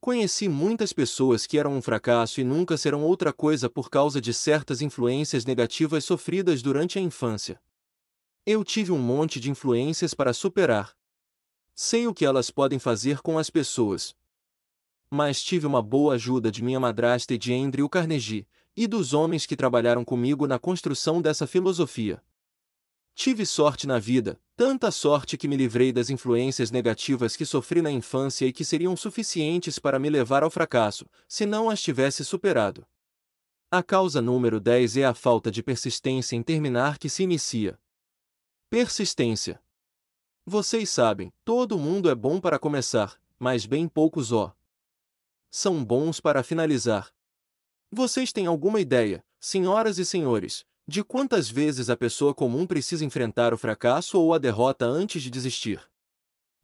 Conheci 0.00 0.48
muitas 0.48 0.92
pessoas 0.92 1.46
que 1.46 1.58
eram 1.58 1.74
um 1.74 1.80
fracasso 1.80 2.40
e 2.40 2.44
nunca 2.44 2.76
serão 2.76 3.02
outra 3.02 3.32
coisa 3.32 3.70
por 3.70 3.88
causa 3.88 4.20
de 4.20 4.34
certas 4.34 4.82
influências 4.82 5.46
negativas 5.46 6.04
sofridas 6.04 6.60
durante 6.60 6.98
a 6.98 7.02
infância. 7.02 7.60
Eu 8.44 8.62
tive 8.62 8.92
um 8.92 8.98
monte 8.98 9.40
de 9.40 9.50
influências 9.50 10.12
para 10.12 10.34
superar. 10.34 10.94
Sei 11.74 12.06
o 12.06 12.12
que 12.12 12.26
elas 12.26 12.50
podem 12.50 12.78
fazer 12.78 13.22
com 13.22 13.38
as 13.38 13.48
pessoas. 13.48 14.14
Mas 15.08 15.42
tive 15.42 15.66
uma 15.66 15.80
boa 15.80 16.14
ajuda 16.14 16.50
de 16.50 16.62
minha 16.62 16.78
madrasta 16.78 17.32
e 17.32 17.38
de 17.38 17.54
Andrew 17.54 17.88
Carnegie, 17.88 18.46
e 18.76 18.86
dos 18.86 19.12
homens 19.12 19.46
que 19.46 19.56
trabalharam 19.56 20.04
comigo 20.04 20.46
na 20.46 20.58
construção 20.58 21.22
dessa 21.22 21.46
filosofia. 21.46 22.22
Tive 23.14 23.46
sorte 23.46 23.86
na 23.86 23.98
vida, 23.98 24.40
tanta 24.56 24.90
sorte 24.90 25.36
que 25.36 25.46
me 25.46 25.56
livrei 25.56 25.92
das 25.92 26.10
influências 26.10 26.72
negativas 26.72 27.36
que 27.36 27.46
sofri 27.46 27.80
na 27.80 27.90
infância 27.90 28.44
e 28.44 28.52
que 28.52 28.64
seriam 28.64 28.96
suficientes 28.96 29.78
para 29.78 30.00
me 30.00 30.10
levar 30.10 30.42
ao 30.42 30.50
fracasso, 30.50 31.06
se 31.28 31.46
não 31.46 31.70
as 31.70 31.80
tivesse 31.80 32.24
superado. 32.24 32.84
A 33.70 33.82
causa 33.82 34.20
número 34.20 34.58
10 34.58 34.96
é 34.96 35.04
a 35.04 35.14
falta 35.14 35.50
de 35.50 35.62
persistência 35.62 36.34
em 36.34 36.42
terminar 36.42 36.98
que 36.98 37.08
se 37.08 37.22
inicia. 37.22 37.78
Persistência. 38.68 39.62
Vocês 40.44 40.90
sabem, 40.90 41.32
todo 41.44 41.78
mundo 41.78 42.10
é 42.10 42.14
bom 42.14 42.40
para 42.40 42.58
começar, 42.58 43.18
mas 43.38 43.64
bem 43.64 43.88
poucos 43.88 44.32
ó. 44.32 44.52
São 45.50 45.84
bons 45.84 46.20
para 46.20 46.42
finalizar. 46.42 47.14
Vocês 47.96 48.32
têm 48.32 48.48
alguma 48.48 48.80
ideia, 48.80 49.24
senhoras 49.38 49.98
e 49.98 50.04
senhores, 50.04 50.64
de 50.84 51.04
quantas 51.04 51.48
vezes 51.48 51.88
a 51.88 51.96
pessoa 51.96 52.34
comum 52.34 52.66
precisa 52.66 53.04
enfrentar 53.04 53.54
o 53.54 53.56
fracasso 53.56 54.20
ou 54.20 54.34
a 54.34 54.38
derrota 54.38 54.84
antes 54.84 55.22
de 55.22 55.30
desistir? 55.30 55.80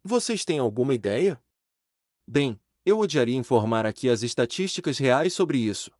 Vocês 0.03 0.45
têm 0.45 0.59
alguma 0.59 0.93
ideia? 0.93 1.41
Bem, 2.27 2.59
eu 2.85 2.99
odiaria 2.99 3.37
informar 3.37 3.87
aqui 3.87 4.09
as 4.09 4.25
estatísticas 4.25 4.99
reais 4.99 5.33
sobre 5.33 5.57
isso. 5.59 5.93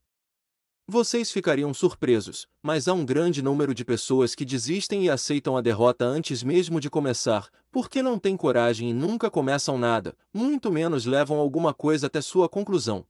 Vocês 0.85 1.31
ficariam 1.31 1.73
surpresos, 1.73 2.49
mas 2.61 2.89
há 2.89 2.93
um 2.93 3.07
grande 3.07 3.41
número 3.41 3.73
de 3.73 3.85
pessoas 3.85 4.35
que 4.35 4.45
desistem 4.45 5.05
e 5.05 5.11
aceitam 5.11 5.57
a 5.57 5.61
derrota 5.61 6.05
antes 6.05 6.43
mesmo 6.43 6.81
de 6.81 6.91
começar, 6.91 7.49
porque 7.71 8.03
não 8.03 8.19
têm 8.19 8.37
coragem 8.37 8.91
e 8.91 8.93
nunca 8.93 9.31
começam 9.31 9.79
nada, 9.79 10.17
muito 10.35 10.73
menos 10.73 11.07
levam 11.07 11.39
alguma 11.39 11.73
coisa 11.73 12.09
até 12.09 12.21
sua 12.21 12.49
conclusão. 12.49 13.07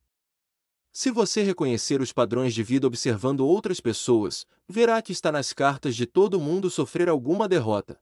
Se 0.92 1.10
você 1.10 1.42
reconhecer 1.42 2.00
os 2.00 2.12
padrões 2.12 2.52
de 2.52 2.62
vida 2.62 2.86
observando 2.86 3.46
outras 3.46 3.80
pessoas, 3.80 4.46
verá 4.68 5.00
que 5.00 5.12
está 5.12 5.30
nas 5.30 5.52
cartas 5.52 5.94
de 5.94 6.04
todo 6.04 6.40
mundo 6.40 6.68
sofrer 6.68 7.08
alguma 7.08 7.48
derrota. 7.48 8.00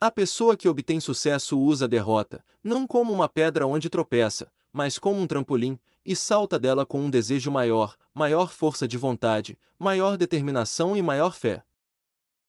A 0.00 0.10
pessoa 0.10 0.56
que 0.56 0.68
obtém 0.68 1.00
sucesso 1.00 1.58
usa 1.58 1.86
a 1.86 1.88
derrota, 1.88 2.44
não 2.62 2.86
como 2.86 3.12
uma 3.12 3.28
pedra 3.28 3.66
onde 3.66 3.90
tropeça, 3.90 4.50
mas 4.72 4.96
como 4.96 5.20
um 5.20 5.26
trampolim, 5.26 5.76
e 6.04 6.14
salta 6.14 6.56
dela 6.56 6.86
com 6.86 7.00
um 7.00 7.10
desejo 7.10 7.50
maior, 7.50 7.96
maior 8.14 8.52
força 8.52 8.86
de 8.86 8.96
vontade, 8.96 9.58
maior 9.76 10.16
determinação 10.16 10.96
e 10.96 11.02
maior 11.02 11.34
fé. 11.34 11.64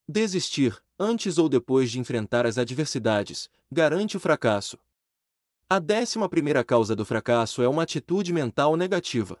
Desistir, 0.08 0.80
antes 0.96 1.38
ou 1.38 1.48
depois 1.48 1.90
de 1.90 1.98
enfrentar 1.98 2.46
as 2.46 2.56
adversidades, 2.56 3.50
garante 3.70 4.16
o 4.16 4.20
fracasso. 4.20 4.78
A 5.72 5.78
décima 5.78 6.28
primeira 6.28 6.64
causa 6.64 6.96
do 6.96 7.04
fracasso 7.04 7.62
é 7.62 7.68
uma 7.68 7.84
atitude 7.84 8.32
mental 8.32 8.76
negativa. 8.76 9.38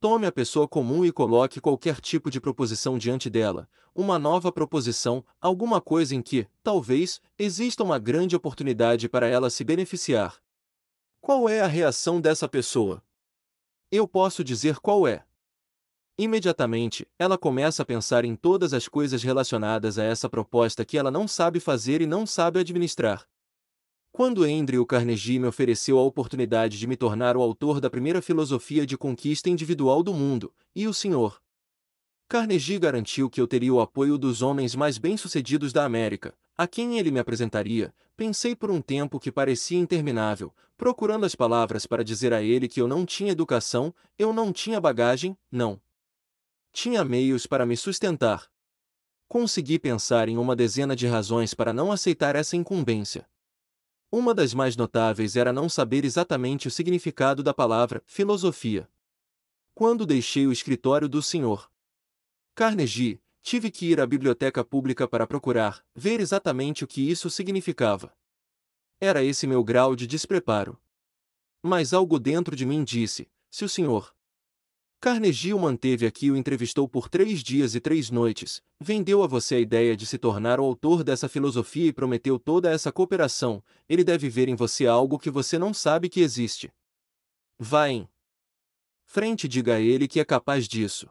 Tome 0.00 0.26
a 0.26 0.32
pessoa 0.32 0.66
comum 0.66 1.04
e 1.04 1.12
coloque 1.12 1.60
qualquer 1.60 2.00
tipo 2.00 2.28
de 2.28 2.40
proposição 2.40 2.98
diante 2.98 3.30
dela, 3.30 3.68
uma 3.94 4.18
nova 4.18 4.50
proposição, 4.50 5.24
alguma 5.40 5.80
coisa 5.80 6.12
em 6.12 6.20
que, 6.20 6.48
talvez, 6.60 7.20
exista 7.38 7.84
uma 7.84 8.00
grande 8.00 8.34
oportunidade 8.34 9.08
para 9.08 9.28
ela 9.28 9.48
se 9.48 9.62
beneficiar. 9.62 10.42
Qual 11.20 11.48
é 11.48 11.60
a 11.60 11.68
reação 11.68 12.20
dessa 12.20 12.48
pessoa? 12.48 13.00
Eu 13.92 14.08
posso 14.08 14.42
dizer 14.42 14.80
qual 14.80 15.06
é. 15.06 15.24
Imediatamente, 16.18 17.06
ela 17.16 17.38
começa 17.38 17.84
a 17.84 17.86
pensar 17.86 18.24
em 18.24 18.34
todas 18.34 18.74
as 18.74 18.88
coisas 18.88 19.22
relacionadas 19.22 20.00
a 20.00 20.02
essa 20.02 20.28
proposta 20.28 20.84
que 20.84 20.98
ela 20.98 21.12
não 21.12 21.28
sabe 21.28 21.60
fazer 21.60 22.02
e 22.02 22.06
não 22.06 22.26
sabe 22.26 22.58
administrar. 22.58 23.24
Quando 24.18 24.42
Andrew 24.42 24.84
Carnegie 24.84 25.38
me 25.38 25.46
ofereceu 25.46 25.96
a 25.96 26.02
oportunidade 26.02 26.76
de 26.76 26.88
me 26.88 26.96
tornar 26.96 27.36
o 27.36 27.40
autor 27.40 27.80
da 27.80 27.88
primeira 27.88 28.20
filosofia 28.20 28.84
de 28.84 28.98
conquista 28.98 29.48
individual 29.48 30.02
do 30.02 30.12
mundo, 30.12 30.52
e 30.74 30.88
o 30.88 30.92
Sr. 30.92 31.40
Carnegie 32.28 32.80
garantiu 32.80 33.30
que 33.30 33.40
eu 33.40 33.46
teria 33.46 33.72
o 33.72 33.80
apoio 33.80 34.18
dos 34.18 34.42
homens 34.42 34.74
mais 34.74 34.98
bem-sucedidos 34.98 35.72
da 35.72 35.84
América, 35.84 36.34
a 36.56 36.66
quem 36.66 36.98
ele 36.98 37.12
me 37.12 37.20
apresentaria, 37.20 37.94
pensei 38.16 38.56
por 38.56 38.72
um 38.72 38.80
tempo 38.80 39.20
que 39.20 39.30
parecia 39.30 39.78
interminável, 39.78 40.52
procurando 40.76 41.24
as 41.24 41.36
palavras 41.36 41.86
para 41.86 42.02
dizer 42.02 42.32
a 42.32 42.42
ele 42.42 42.66
que 42.66 42.80
eu 42.80 42.88
não 42.88 43.06
tinha 43.06 43.30
educação, 43.30 43.94
eu 44.18 44.32
não 44.32 44.52
tinha 44.52 44.80
bagagem, 44.80 45.38
não. 45.48 45.80
Tinha 46.72 47.04
meios 47.04 47.46
para 47.46 47.64
me 47.64 47.76
sustentar. 47.76 48.50
Consegui 49.28 49.78
pensar 49.78 50.28
em 50.28 50.36
uma 50.36 50.56
dezena 50.56 50.96
de 50.96 51.06
razões 51.06 51.54
para 51.54 51.72
não 51.72 51.92
aceitar 51.92 52.34
essa 52.34 52.56
incumbência. 52.56 53.24
Uma 54.10 54.34
das 54.34 54.54
mais 54.54 54.74
notáveis 54.74 55.36
era 55.36 55.52
não 55.52 55.68
saber 55.68 56.02
exatamente 56.02 56.66
o 56.66 56.70
significado 56.70 57.42
da 57.42 57.52
palavra 57.52 58.02
filosofia. 58.06 58.88
Quando 59.74 60.06
deixei 60.06 60.46
o 60.46 60.52
escritório 60.52 61.08
do 61.08 61.22
Sr. 61.22 61.68
Carnegie, 62.54 63.20
tive 63.42 63.70
que 63.70 63.84
ir 63.84 64.00
à 64.00 64.06
biblioteca 64.06 64.64
pública 64.64 65.06
para 65.06 65.26
procurar, 65.26 65.84
ver 65.94 66.20
exatamente 66.20 66.84
o 66.84 66.86
que 66.86 67.08
isso 67.08 67.28
significava. 67.28 68.16
Era 68.98 69.22
esse 69.22 69.46
meu 69.46 69.62
grau 69.62 69.94
de 69.94 70.06
despreparo. 70.06 70.80
Mas 71.62 71.92
algo 71.92 72.18
dentro 72.18 72.56
de 72.56 72.64
mim 72.64 72.82
disse: 72.82 73.30
se 73.50 73.64
o 73.64 73.68
Sr. 73.68 74.10
Carnegie 75.00 75.54
o 75.54 75.60
manteve 75.60 76.06
aqui 76.06 76.28
o 76.28 76.36
entrevistou 76.36 76.88
por 76.88 77.08
três 77.08 77.40
dias 77.40 77.76
e 77.76 77.80
três 77.80 78.10
noites, 78.10 78.60
vendeu 78.80 79.22
a 79.22 79.28
você 79.28 79.54
a 79.54 79.60
ideia 79.60 79.96
de 79.96 80.04
se 80.04 80.18
tornar 80.18 80.58
o 80.58 80.64
autor 80.64 81.04
dessa 81.04 81.28
filosofia 81.28 81.86
e 81.86 81.92
prometeu 81.92 82.36
toda 82.36 82.68
essa 82.68 82.90
cooperação, 82.90 83.62
ele 83.88 84.02
deve 84.02 84.28
ver 84.28 84.48
em 84.48 84.56
você 84.56 84.88
algo 84.88 85.16
que 85.16 85.30
você 85.30 85.56
não 85.56 85.72
sabe 85.72 86.08
que 86.08 86.20
existe. 86.20 86.72
Vá 87.56 87.88
em 87.88 88.08
frente 89.04 89.46
diga 89.46 89.76
a 89.76 89.80
ele 89.80 90.08
que 90.08 90.18
é 90.18 90.24
capaz 90.24 90.66
disso. 90.66 91.08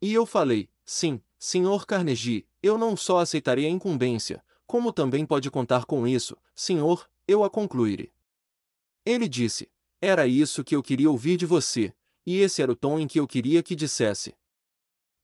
E 0.00 0.14
eu 0.14 0.24
falei, 0.24 0.70
sim, 0.84 1.20
senhor 1.40 1.84
Carnegie, 1.86 2.46
eu 2.62 2.78
não 2.78 2.96
só 2.96 3.18
aceitarei 3.18 3.66
a 3.66 3.70
incumbência, 3.70 4.44
como 4.64 4.92
também 4.92 5.26
pode 5.26 5.50
contar 5.50 5.86
com 5.86 6.06
isso, 6.06 6.36
senhor, 6.54 7.10
eu 7.26 7.42
a 7.42 7.50
concluirei. 7.50 8.12
Ele 9.04 9.28
disse, 9.28 9.68
era 10.00 10.24
isso 10.24 10.62
que 10.62 10.76
eu 10.76 10.82
queria 10.84 11.10
ouvir 11.10 11.36
de 11.36 11.46
você, 11.46 11.92
e 12.26 12.38
esse 12.38 12.62
era 12.62 12.72
o 12.72 12.76
tom 12.76 12.98
em 12.98 13.06
que 13.06 13.18
eu 13.18 13.26
queria 13.26 13.62
que 13.62 13.74
dissesse. 13.74 14.34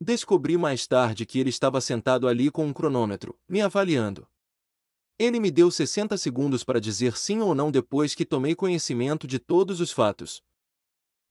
Descobri 0.00 0.56
mais 0.56 0.86
tarde 0.86 1.26
que 1.26 1.38
ele 1.40 1.50
estava 1.50 1.80
sentado 1.80 2.28
ali 2.28 2.50
com 2.50 2.64
um 2.66 2.72
cronômetro, 2.72 3.38
me 3.48 3.60
avaliando. 3.60 4.28
Ele 5.18 5.40
me 5.40 5.50
deu 5.50 5.70
60 5.70 6.16
segundos 6.16 6.62
para 6.62 6.80
dizer 6.80 7.16
sim 7.16 7.40
ou 7.40 7.52
não 7.52 7.72
depois 7.72 8.14
que 8.14 8.24
tomei 8.24 8.54
conhecimento 8.54 9.26
de 9.26 9.40
todos 9.40 9.80
os 9.80 9.90
fatos. 9.90 10.40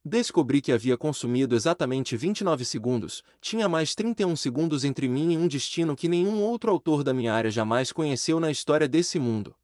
Descobri 0.03 0.62
que 0.62 0.71
havia 0.71 0.97
consumido 0.97 1.55
exatamente 1.55 2.15
29 2.15 2.65
segundos, 2.65 3.24
tinha 3.42 3.68
mais 3.68 3.96
31 3.96 4.35
segundos 4.35 4.83
entre 4.83 5.07
mim 5.07 5.33
e 5.33 5.37
um 5.37 5.48
destino 5.48 5.96
que 5.96 6.07
nenhum 6.07 6.42
outro 6.42 6.72
autor 6.72 7.03
da 7.03 7.13
minha 7.13 7.33
área 7.33 7.51
jamais 7.51 7.92
conheceu 7.92 8.39
na 8.39 8.51
história 8.51 8.87
desse 8.87 9.20
mundo. 9.20 9.55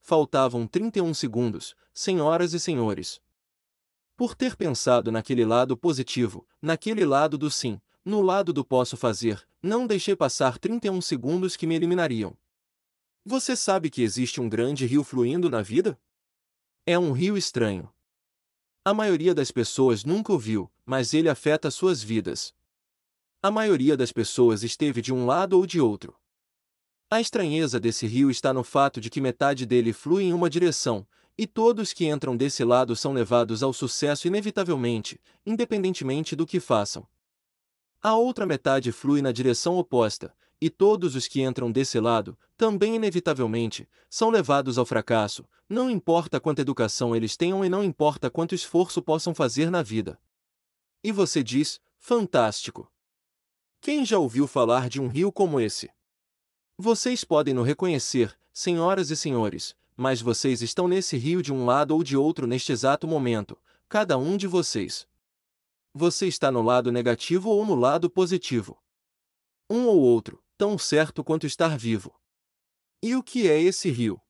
Faltavam 0.00 0.66
31 0.66 1.14
segundos, 1.14 1.74
senhoras 1.92 2.52
e 2.52 2.60
senhores. 2.60 3.20
Por 4.16 4.34
ter 4.34 4.56
pensado 4.56 5.12
naquele 5.12 5.44
lado 5.44 5.76
positivo, 5.76 6.48
naquele 6.60 7.04
lado 7.04 7.36
do 7.36 7.50
sim, 7.50 7.78
no 8.02 8.22
lado 8.22 8.50
do 8.50 8.64
posso 8.64 8.96
fazer, 8.96 9.46
não 9.62 9.86
deixei 9.86 10.16
passar 10.16 10.58
31 10.58 11.02
segundos 11.02 11.54
que 11.54 11.66
me 11.66 11.74
eliminariam. 11.74 12.34
Você 13.26 13.54
sabe 13.54 13.90
que 13.90 14.02
existe 14.02 14.40
um 14.40 14.48
grande 14.48 14.86
rio 14.86 15.04
fluindo 15.04 15.50
na 15.50 15.60
vida? 15.60 16.00
É 16.86 16.98
um 16.98 17.12
rio 17.12 17.36
estranho. 17.36 17.92
A 18.84 18.94
maioria 18.94 19.34
das 19.34 19.50
pessoas 19.50 20.02
nunca 20.02 20.32
o 20.32 20.38
viu, 20.38 20.70
mas 20.86 21.12
ele 21.12 21.28
afeta 21.28 21.70
suas 21.70 22.02
vidas. 22.02 22.54
A 23.42 23.50
maioria 23.50 23.98
das 23.98 24.12
pessoas 24.12 24.62
esteve 24.62 25.02
de 25.02 25.12
um 25.12 25.26
lado 25.26 25.58
ou 25.58 25.66
de 25.66 25.78
outro. 25.78 26.16
A 27.10 27.20
estranheza 27.20 27.78
desse 27.78 28.06
rio 28.06 28.30
está 28.30 28.52
no 28.54 28.64
fato 28.64 28.98
de 28.98 29.10
que 29.10 29.20
metade 29.20 29.66
dele 29.66 29.92
flui 29.92 30.24
em 30.24 30.32
uma 30.32 30.48
direção, 30.48 31.06
e 31.38 31.46
todos 31.46 31.92
que 31.92 32.06
entram 32.06 32.36
desse 32.36 32.64
lado 32.64 32.96
são 32.96 33.12
levados 33.12 33.62
ao 33.62 33.72
sucesso 33.72 34.26
inevitavelmente, 34.26 35.20
independentemente 35.44 36.34
do 36.34 36.46
que 36.46 36.58
façam. 36.58 37.06
A 38.02 38.14
outra 38.14 38.46
metade 38.46 38.92
flui 38.92 39.20
na 39.20 39.32
direção 39.32 39.76
oposta, 39.76 40.34
e 40.60 40.70
todos 40.70 41.14
os 41.14 41.28
que 41.28 41.42
entram 41.42 41.70
desse 41.70 42.00
lado, 42.00 42.38
também 42.56 42.96
inevitavelmente, 42.96 43.88
são 44.08 44.30
levados 44.30 44.78
ao 44.78 44.86
fracasso, 44.86 45.46
não 45.68 45.90
importa 45.90 46.40
quanta 46.40 46.62
educação 46.62 47.14
eles 47.14 47.36
tenham 47.36 47.64
e 47.64 47.68
não 47.68 47.84
importa 47.84 48.30
quanto 48.30 48.54
esforço 48.54 49.02
possam 49.02 49.34
fazer 49.34 49.70
na 49.70 49.82
vida. 49.82 50.18
E 51.02 51.12
você 51.12 51.42
diz, 51.42 51.80
fantástico! 51.98 52.90
Quem 53.80 54.04
já 54.04 54.18
ouviu 54.18 54.46
falar 54.46 54.88
de 54.88 55.00
um 55.00 55.08
rio 55.08 55.30
como 55.30 55.60
esse? 55.60 55.90
Vocês 56.78 57.24
podem 57.24 57.52
no 57.52 57.62
reconhecer, 57.62 58.36
senhoras 58.52 59.10
e 59.10 59.16
senhores, 59.16 59.76
mas 59.96 60.20
vocês 60.20 60.60
estão 60.60 60.86
nesse 60.86 61.16
rio 61.16 61.40
de 61.40 61.52
um 61.52 61.64
lado 61.64 61.92
ou 61.92 62.02
de 62.02 62.16
outro 62.16 62.46
neste 62.46 62.70
exato 62.70 63.08
momento, 63.08 63.58
cada 63.88 64.18
um 64.18 64.36
de 64.36 64.46
vocês. 64.46 65.08
Você 65.94 66.26
está 66.26 66.52
no 66.52 66.60
lado 66.60 66.92
negativo 66.92 67.48
ou 67.48 67.64
no 67.64 67.74
lado 67.74 68.10
positivo. 68.10 68.78
Um 69.70 69.86
ou 69.86 69.98
outro, 69.98 70.44
tão 70.58 70.76
certo 70.76 71.24
quanto 71.24 71.46
estar 71.46 71.78
vivo. 71.78 72.14
E 73.02 73.16
o 73.16 73.22
que 73.22 73.48
é 73.48 73.60
esse 73.60 73.90
rio? 73.90 74.20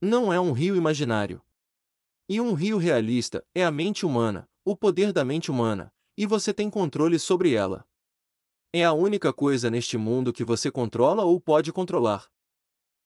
Não 0.00 0.32
é 0.32 0.40
um 0.40 0.52
rio 0.52 0.74
imaginário. 0.74 1.42
E 2.28 2.40
um 2.40 2.54
rio 2.54 2.78
realista 2.78 3.44
é 3.54 3.64
a 3.64 3.70
mente 3.70 4.06
humana, 4.06 4.48
o 4.64 4.76
poder 4.76 5.12
da 5.12 5.24
mente 5.24 5.50
humana, 5.50 5.92
e 6.16 6.26
você 6.26 6.52
tem 6.52 6.70
controle 6.70 7.18
sobre 7.18 7.54
ela. 7.54 7.86
É 8.72 8.84
a 8.84 8.92
única 8.92 9.32
coisa 9.32 9.70
neste 9.70 9.96
mundo 9.96 10.32
que 10.32 10.44
você 10.44 10.70
controla 10.70 11.24
ou 11.24 11.40
pode 11.40 11.72
controlar. 11.72 12.30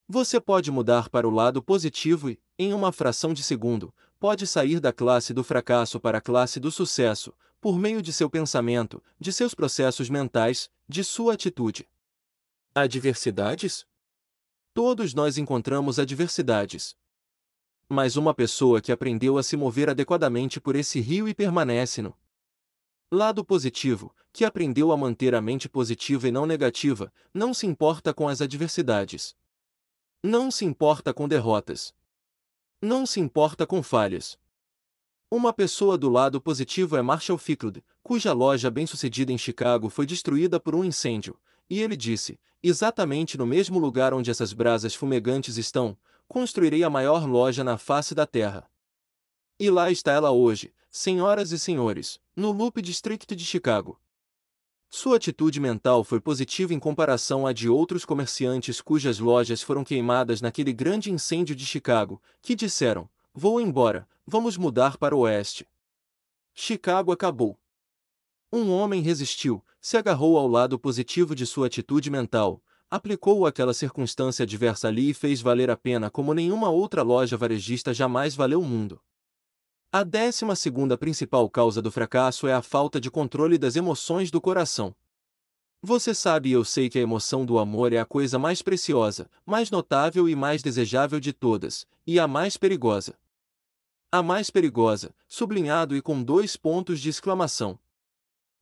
Você 0.08 0.40
pode 0.40 0.70
mudar 0.70 1.08
para 1.08 1.26
o 1.26 1.30
lado 1.30 1.62
positivo 1.62 2.30
e, 2.30 2.38
em 2.58 2.74
uma 2.74 2.92
fração 2.92 3.32
de 3.32 3.42
segundo, 3.42 3.94
pode 4.18 4.46
sair 4.46 4.78
da 4.78 4.92
classe 4.92 5.32
do 5.32 5.42
fracasso 5.42 5.98
para 5.98 6.18
a 6.18 6.20
classe 6.20 6.60
do 6.60 6.70
sucesso, 6.70 7.32
por 7.60 7.78
meio 7.78 8.02
de 8.02 8.12
seu 8.12 8.28
pensamento, 8.28 9.02
de 9.18 9.32
seus 9.32 9.54
processos 9.54 10.10
mentais, 10.10 10.68
de 10.88 11.04
sua 11.04 11.34
atitude. 11.34 11.88
Adversidades? 12.74 13.86
Todos 14.74 15.14
nós 15.14 15.38
encontramos 15.38 15.98
adversidades. 15.98 16.96
Mas 17.88 18.16
uma 18.16 18.34
pessoa 18.34 18.80
que 18.80 18.90
aprendeu 18.90 19.38
a 19.38 19.42
se 19.42 19.56
mover 19.56 19.90
adequadamente 19.90 20.60
por 20.60 20.74
esse 20.74 21.00
rio 21.00 21.28
e 21.28 21.34
permanece 21.34 22.02
no 22.02 22.16
lado 23.10 23.44
positivo, 23.44 24.14
que 24.32 24.44
aprendeu 24.44 24.90
a 24.90 24.96
manter 24.96 25.34
a 25.34 25.40
mente 25.42 25.68
positiva 25.68 26.26
e 26.26 26.32
não 26.32 26.46
negativa, 26.46 27.12
não 27.34 27.52
se 27.52 27.66
importa 27.66 28.14
com 28.14 28.26
as 28.26 28.40
adversidades. 28.40 29.36
Não 30.24 30.52
se 30.52 30.64
importa 30.64 31.12
com 31.12 31.26
derrotas. 31.26 31.92
Não 32.80 33.04
se 33.04 33.18
importa 33.18 33.66
com 33.66 33.82
falhas. 33.82 34.38
Uma 35.28 35.52
pessoa 35.52 35.98
do 35.98 36.08
lado 36.08 36.40
positivo 36.40 36.96
é 36.96 37.02
Marshall 37.02 37.36
Fickle, 37.36 37.82
cuja 38.04 38.32
loja 38.32 38.70
bem-sucedida 38.70 39.32
em 39.32 39.38
Chicago 39.38 39.88
foi 39.88 40.06
destruída 40.06 40.60
por 40.60 40.76
um 40.76 40.84
incêndio, 40.84 41.36
e 41.68 41.80
ele 41.80 41.96
disse: 41.96 42.38
exatamente 42.62 43.36
no 43.36 43.44
mesmo 43.44 43.80
lugar 43.80 44.14
onde 44.14 44.30
essas 44.30 44.52
brasas 44.52 44.94
fumegantes 44.94 45.56
estão, 45.56 45.98
construirei 46.28 46.84
a 46.84 46.90
maior 46.90 47.26
loja 47.26 47.64
na 47.64 47.76
face 47.76 48.14
da 48.14 48.24
terra. 48.24 48.70
E 49.58 49.70
lá 49.70 49.90
está 49.90 50.12
ela 50.12 50.30
hoje, 50.30 50.72
senhoras 50.88 51.50
e 51.50 51.58
senhores, 51.58 52.20
no 52.36 52.52
Loop 52.52 52.80
District 52.80 53.34
de 53.34 53.44
Chicago. 53.44 53.98
Sua 54.94 55.16
atitude 55.16 55.58
mental 55.58 56.04
foi 56.04 56.20
positiva 56.20 56.74
em 56.74 56.78
comparação 56.78 57.46
à 57.46 57.52
de 57.54 57.66
outros 57.66 58.04
comerciantes 58.04 58.78
cujas 58.78 59.18
lojas 59.18 59.62
foram 59.62 59.82
queimadas 59.82 60.42
naquele 60.42 60.70
grande 60.70 61.10
incêndio 61.10 61.56
de 61.56 61.64
Chicago, 61.64 62.20
que 62.42 62.54
disseram: 62.54 63.08
Vou 63.32 63.58
embora, 63.58 64.06
vamos 64.26 64.58
mudar 64.58 64.98
para 64.98 65.16
o 65.16 65.20
oeste. 65.20 65.66
Chicago 66.54 67.10
acabou. 67.10 67.58
Um 68.52 68.70
homem 68.70 69.00
resistiu, 69.00 69.64
se 69.80 69.96
agarrou 69.96 70.36
ao 70.36 70.46
lado 70.46 70.78
positivo 70.78 71.34
de 71.34 71.46
sua 71.46 71.68
atitude 71.68 72.10
mental, 72.10 72.62
aplicou 72.90 73.46
aquela 73.46 73.72
circunstância 73.72 74.42
adversa 74.42 74.88
ali 74.88 75.08
e 75.08 75.14
fez 75.14 75.40
valer 75.40 75.70
a 75.70 75.76
pena 75.76 76.10
como 76.10 76.34
nenhuma 76.34 76.68
outra 76.68 77.02
loja 77.02 77.34
varejista 77.34 77.94
jamais 77.94 78.34
valeu 78.34 78.60
o 78.60 78.64
mundo. 78.66 79.00
A 79.94 80.04
décima 80.04 80.56
segunda 80.56 80.96
principal 80.96 81.50
causa 81.50 81.82
do 81.82 81.92
fracasso 81.92 82.46
é 82.46 82.54
a 82.54 82.62
falta 82.62 82.98
de 82.98 83.10
controle 83.10 83.58
das 83.58 83.76
emoções 83.76 84.30
do 84.30 84.40
coração. 84.40 84.96
Você 85.82 86.14
sabe 86.14 86.48
e 86.48 86.52
eu 86.52 86.64
sei 86.64 86.88
que 86.88 86.98
a 86.98 87.02
emoção 87.02 87.44
do 87.44 87.58
amor 87.58 87.92
é 87.92 87.98
a 87.98 88.06
coisa 88.06 88.38
mais 88.38 88.62
preciosa, 88.62 89.28
mais 89.44 89.70
notável 89.70 90.26
e 90.26 90.34
mais 90.34 90.62
desejável 90.62 91.20
de 91.20 91.34
todas, 91.34 91.86
e 92.06 92.18
a 92.18 92.26
mais 92.26 92.56
perigosa. 92.56 93.18
A 94.10 94.22
mais 94.22 94.48
perigosa, 94.48 95.14
sublinhado 95.28 95.94
e 95.94 96.00
com 96.00 96.22
dois 96.22 96.56
pontos 96.56 96.98
de 96.98 97.10
exclamação. 97.10 97.78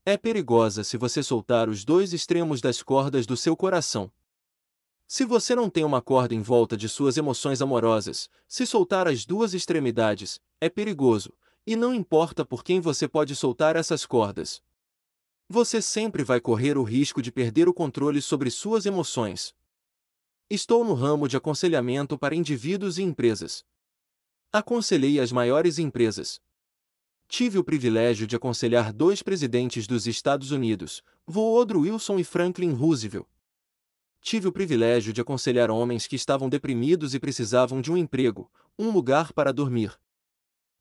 É 0.04 0.16
perigosa 0.16 0.82
se 0.82 0.96
você 0.96 1.22
soltar 1.22 1.68
os 1.68 1.84
dois 1.84 2.12
extremos 2.12 2.60
das 2.60 2.82
cordas 2.82 3.24
do 3.24 3.36
seu 3.36 3.56
coração. 3.56 4.10
Se 5.06 5.24
você 5.24 5.54
não 5.54 5.70
tem 5.70 5.84
uma 5.84 6.02
corda 6.02 6.34
em 6.34 6.42
volta 6.42 6.76
de 6.76 6.88
suas 6.88 7.16
emoções 7.16 7.62
amorosas, 7.62 8.28
se 8.48 8.66
soltar 8.66 9.06
as 9.06 9.24
duas 9.24 9.54
extremidades, 9.54 10.40
é 10.60 10.68
perigoso, 10.68 11.32
e 11.66 11.76
não 11.76 11.94
importa 11.94 12.44
por 12.44 12.62
quem 12.62 12.80
você 12.80 13.08
pode 13.08 13.34
soltar 13.34 13.76
essas 13.76 14.04
cordas. 14.04 14.62
Você 15.48 15.82
sempre 15.82 16.22
vai 16.22 16.40
correr 16.40 16.76
o 16.78 16.82
risco 16.82 17.20
de 17.20 17.32
perder 17.32 17.68
o 17.68 17.74
controle 17.74 18.20
sobre 18.22 18.50
suas 18.50 18.86
emoções. 18.86 19.54
Estou 20.48 20.84
no 20.84 20.94
ramo 20.94 21.28
de 21.28 21.36
aconselhamento 21.36 22.18
para 22.18 22.34
indivíduos 22.34 22.98
e 22.98 23.02
empresas. 23.02 23.64
Aconselhei 24.52 25.20
as 25.20 25.32
maiores 25.32 25.78
empresas. 25.78 26.40
Tive 27.28 27.58
o 27.58 27.64
privilégio 27.64 28.26
de 28.26 28.34
aconselhar 28.34 28.92
dois 28.92 29.22
presidentes 29.22 29.86
dos 29.86 30.08
Estados 30.08 30.50
Unidos, 30.50 31.02
Woodrow 31.28 31.82
Wilson 31.82 32.18
e 32.18 32.24
Franklin 32.24 32.72
Roosevelt. 32.72 33.26
Tive 34.20 34.48
o 34.48 34.52
privilégio 34.52 35.12
de 35.12 35.20
aconselhar 35.20 35.70
homens 35.70 36.06
que 36.06 36.16
estavam 36.16 36.48
deprimidos 36.48 37.14
e 37.14 37.20
precisavam 37.20 37.80
de 37.80 37.90
um 37.90 37.96
emprego, 37.96 38.50
um 38.78 38.90
lugar 38.90 39.32
para 39.32 39.52
dormir. 39.52 39.96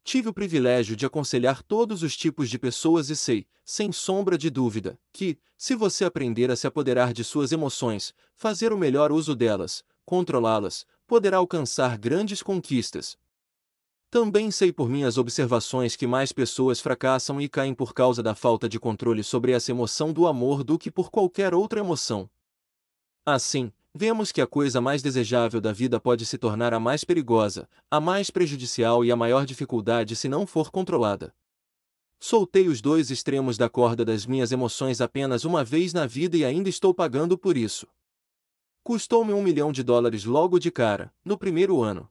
Tive 0.03 0.29
o 0.29 0.33
privilégio 0.33 0.95
de 0.95 1.05
aconselhar 1.05 1.61
todos 1.61 2.03
os 2.03 2.15
tipos 2.15 2.49
de 2.49 2.57
pessoas 2.57 3.09
e 3.09 3.15
sei, 3.15 3.45
sem 3.63 3.91
sombra 3.91 4.37
de 4.37 4.49
dúvida, 4.49 4.99
que, 5.13 5.37
se 5.57 5.75
você 5.75 6.05
aprender 6.05 6.49
a 6.49 6.55
se 6.55 6.65
apoderar 6.65 7.13
de 7.13 7.23
suas 7.23 7.51
emoções, 7.51 8.13
fazer 8.33 8.73
o 8.73 8.77
melhor 8.77 9.11
uso 9.11 9.35
delas, 9.35 9.83
controlá-las, 10.05 10.85
poderá 11.05 11.37
alcançar 11.37 11.97
grandes 11.97 12.41
conquistas. 12.41 13.17
Também 14.09 14.49
sei 14.49 14.73
por 14.73 14.89
minhas 14.89 15.19
observações 15.19 15.95
que 15.95 16.07
mais 16.07 16.31
pessoas 16.31 16.79
fracassam 16.79 17.39
e 17.39 17.47
caem 17.47 17.75
por 17.75 17.93
causa 17.93 18.23
da 18.23 18.33
falta 18.33 18.67
de 18.67 18.79
controle 18.79 19.23
sobre 19.23 19.51
essa 19.51 19.69
emoção 19.69 20.11
do 20.11 20.25
amor 20.25 20.63
do 20.63 20.79
que 20.79 20.89
por 20.89 21.11
qualquer 21.11 21.53
outra 21.53 21.79
emoção. 21.79 22.27
Assim, 23.23 23.71
vemos 23.93 24.31
que 24.31 24.41
a 24.41 24.47
coisa 24.47 24.79
mais 24.79 25.01
desejável 25.01 25.59
da 25.59 25.71
vida 25.71 25.99
pode 25.99 26.25
se 26.25 26.37
tornar 26.37 26.73
a 26.73 26.79
mais 26.79 27.03
perigosa, 27.03 27.69
a 27.89 27.99
mais 27.99 28.29
prejudicial 28.29 29.03
e 29.03 29.11
a 29.11 29.15
maior 29.15 29.45
dificuldade 29.45 30.15
se 30.15 30.29
não 30.29 30.45
for 30.45 30.71
controlada. 30.71 31.33
Soltei 32.19 32.67
os 32.67 32.81
dois 32.81 33.09
extremos 33.09 33.57
da 33.57 33.69
corda 33.69 34.03
das 34.03 34.25
minhas 34.25 34.51
emoções 34.51 34.99
apenas 34.99 35.45
uma 35.45 35.63
vez 35.63 35.93
na 35.93 36.05
vida 36.05 36.35
e 36.35 36.43
ainda 36.43 36.67
estou 36.67 36.93
pagando 36.93 37.37
por 37.37 37.55
isso. 37.55 37.87
Custou-me 38.83 39.31
um 39.33 39.41
milhão 39.41 39.71
de 39.71 39.83
dólares 39.83 40.25
logo 40.25 40.59
de 40.59 40.69
cara, 40.69 41.13
no 41.23 41.37
primeiro 41.37 41.81
ano. 41.81 42.09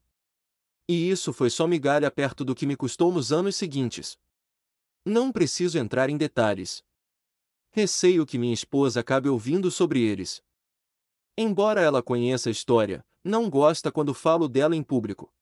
E 0.89 1.11
isso 1.11 1.33
foi 1.33 1.51
só 1.51 1.67
migalha 1.67 2.11
perto 2.11 2.45
do 2.45 2.55
que 2.55 2.65
me 2.65 2.75
custou 2.75 3.13
nos 3.13 3.31
anos 3.31 3.57
seguintes. 3.57 4.19
Não 5.05 5.31
preciso 5.31 5.79
entrar 5.79 6.09
em 6.09 6.17
detalhes. 6.17 6.83
Receio 7.71 8.25
que 8.25 8.39
minha 8.39 8.55
esposa 8.55 9.01
acabe 9.01 9.29
ouvindo 9.29 9.71
sobre 9.71 10.01
eles. 10.01 10.43
Embora 11.41 11.81
ela 11.81 12.03
conheça 12.03 12.49
a 12.49 12.51
história, 12.51 13.05
não 13.23 13.49
gosta 13.49 13.93
quando 13.93 14.13
falo 14.13 14.49
dela 14.49 14.75
em 14.75 14.83
público. 14.83 15.33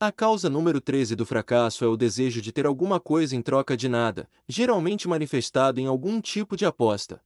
A 0.00 0.10
causa 0.10 0.50
número 0.50 0.80
13 0.80 1.14
do 1.14 1.24
fracasso 1.24 1.84
é 1.84 1.86
o 1.86 1.96
desejo 1.96 2.42
de 2.42 2.50
ter 2.50 2.66
alguma 2.66 2.98
coisa 2.98 3.36
em 3.36 3.40
troca 3.40 3.76
de 3.76 3.88
nada, 3.88 4.28
geralmente 4.48 5.06
manifestado 5.06 5.78
em 5.78 5.86
algum 5.86 6.20
tipo 6.20 6.56
de 6.56 6.66
aposta. 6.66 7.22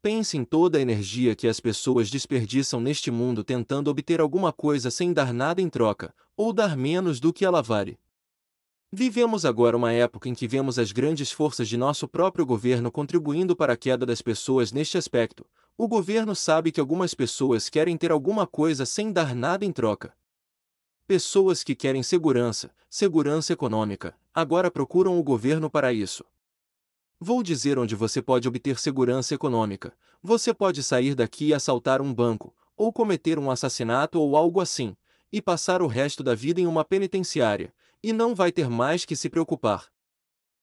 Pense 0.00 0.38
em 0.38 0.42
toda 0.42 0.78
a 0.78 0.80
energia 0.80 1.36
que 1.36 1.46
as 1.46 1.60
pessoas 1.60 2.08
desperdiçam 2.08 2.80
neste 2.80 3.10
mundo 3.10 3.44
tentando 3.44 3.90
obter 3.90 4.18
alguma 4.18 4.50
coisa 4.50 4.90
sem 4.90 5.12
dar 5.12 5.34
nada 5.34 5.60
em 5.60 5.68
troca, 5.68 6.14
ou 6.34 6.50
dar 6.50 6.78
menos 6.78 7.20
do 7.20 7.30
que 7.30 7.44
ela 7.44 7.60
vale. 7.60 7.98
Vivemos 8.90 9.44
agora 9.44 9.76
uma 9.76 9.92
época 9.92 10.30
em 10.30 10.34
que 10.34 10.48
vemos 10.48 10.78
as 10.78 10.92
grandes 10.92 11.30
forças 11.30 11.68
de 11.68 11.76
nosso 11.76 12.08
próprio 12.08 12.46
governo 12.46 12.90
contribuindo 12.90 13.54
para 13.54 13.74
a 13.74 13.76
queda 13.76 14.06
das 14.06 14.22
pessoas 14.22 14.72
neste 14.72 14.96
aspecto, 14.96 15.46
o 15.76 15.88
governo 15.88 16.34
sabe 16.34 16.70
que 16.70 16.80
algumas 16.80 17.14
pessoas 17.14 17.68
querem 17.68 17.96
ter 17.96 18.12
alguma 18.12 18.46
coisa 18.46 18.84
sem 18.86 19.12
dar 19.12 19.34
nada 19.34 19.64
em 19.64 19.72
troca. 19.72 20.14
Pessoas 21.06 21.64
que 21.64 21.74
querem 21.74 22.02
segurança, 22.02 22.70
segurança 22.88 23.52
econômica, 23.52 24.14
agora 24.32 24.70
procuram 24.70 25.18
o 25.18 25.22
governo 25.22 25.68
para 25.68 25.92
isso. 25.92 26.24
Vou 27.18 27.42
dizer 27.42 27.78
onde 27.78 27.94
você 27.94 28.20
pode 28.20 28.48
obter 28.48 28.78
segurança 28.78 29.34
econômica. 29.34 29.92
Você 30.22 30.52
pode 30.52 30.82
sair 30.82 31.14
daqui 31.14 31.46
e 31.46 31.54
assaltar 31.54 32.00
um 32.00 32.12
banco, 32.12 32.54
ou 32.76 32.92
cometer 32.92 33.38
um 33.38 33.50
assassinato 33.50 34.20
ou 34.20 34.36
algo 34.36 34.60
assim, 34.60 34.96
e 35.32 35.40
passar 35.40 35.82
o 35.82 35.86
resto 35.86 36.22
da 36.22 36.34
vida 36.34 36.60
em 36.60 36.66
uma 36.66 36.84
penitenciária, 36.84 37.72
e 38.02 38.12
não 38.12 38.34
vai 38.34 38.52
ter 38.52 38.68
mais 38.68 39.04
que 39.04 39.16
se 39.16 39.28
preocupar. 39.28 39.86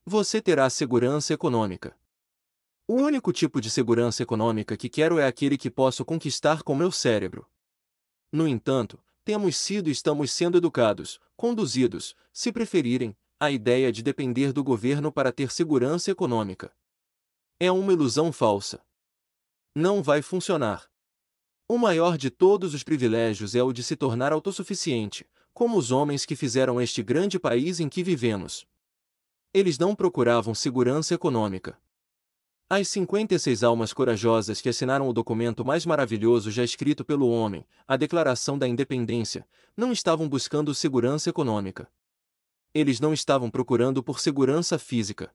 Você 0.06 0.42
terá 0.42 0.70
segurança 0.70 1.34
econômica. 1.34 1.96
O 2.92 2.96
único 2.96 3.32
tipo 3.32 3.62
de 3.62 3.70
segurança 3.70 4.24
econômica 4.24 4.76
que 4.76 4.90
quero 4.90 5.20
é 5.20 5.28
aquele 5.28 5.60
que 5.60 5.70
posso 5.70 6.04
conquistar 6.04 6.64
com 6.64 6.74
meu 6.74 6.92
cérebro. 6.92 7.48
No 8.32 8.48
entanto, 8.48 9.00
temos 9.24 9.58
sido 9.58 9.90
e 9.90 9.92
estamos 9.92 10.32
sendo 10.32 10.58
educados, 10.58 11.20
conduzidos, 11.38 12.16
se 12.34 12.52
preferirem, 12.52 13.16
à 13.40 13.52
ideia 13.52 13.92
de 13.92 14.02
depender 14.02 14.52
do 14.52 14.64
governo 14.64 15.12
para 15.12 15.32
ter 15.32 15.52
segurança 15.52 16.10
econômica. 16.10 16.76
É 17.60 17.72
uma 17.72 17.94
ilusão 17.94 18.32
falsa. 18.32 18.84
Não 19.76 20.02
vai 20.02 20.24
funcionar. 20.24 20.90
O 21.68 21.78
maior 21.78 22.18
de 22.18 22.32
todos 22.32 22.74
os 22.74 22.84
privilégios 22.84 23.54
é 23.54 23.62
o 23.62 23.72
de 23.72 23.84
se 23.84 23.96
tornar 23.96 24.34
autossuficiente, 24.34 25.30
como 25.54 25.78
os 25.78 25.92
homens 25.92 26.26
que 26.26 26.36
fizeram 26.36 26.82
este 26.82 27.04
grande 27.04 27.38
país 27.38 27.80
em 27.80 27.88
que 27.88 28.02
vivemos. 28.02 28.66
Eles 29.54 29.78
não 29.78 29.94
procuravam 29.94 30.56
segurança 30.56 31.14
econômica. 31.14 31.80
As 32.72 32.88
56 32.90 33.64
almas 33.64 33.92
corajosas 33.92 34.62
que 34.62 34.70
assinaram 34.70 35.10
o 35.10 35.14
documento 35.14 35.66
mais 35.66 35.88
maravilhoso 35.88 36.52
já 36.52 36.64
escrito 36.64 37.04
pelo 37.04 37.28
homem, 37.28 37.66
a 37.88 37.98
Declaração 37.98 38.60
da 38.60 38.68
Independência, 38.68 39.44
não 39.76 39.92
estavam 39.92 40.30
buscando 40.30 40.72
segurança 40.76 41.32
econômica. 41.32 41.92
Eles 42.72 43.00
não 43.00 43.12
estavam 43.12 43.50
procurando 43.50 44.04
por 44.04 44.20
segurança 44.20 44.78
física. 44.78 45.34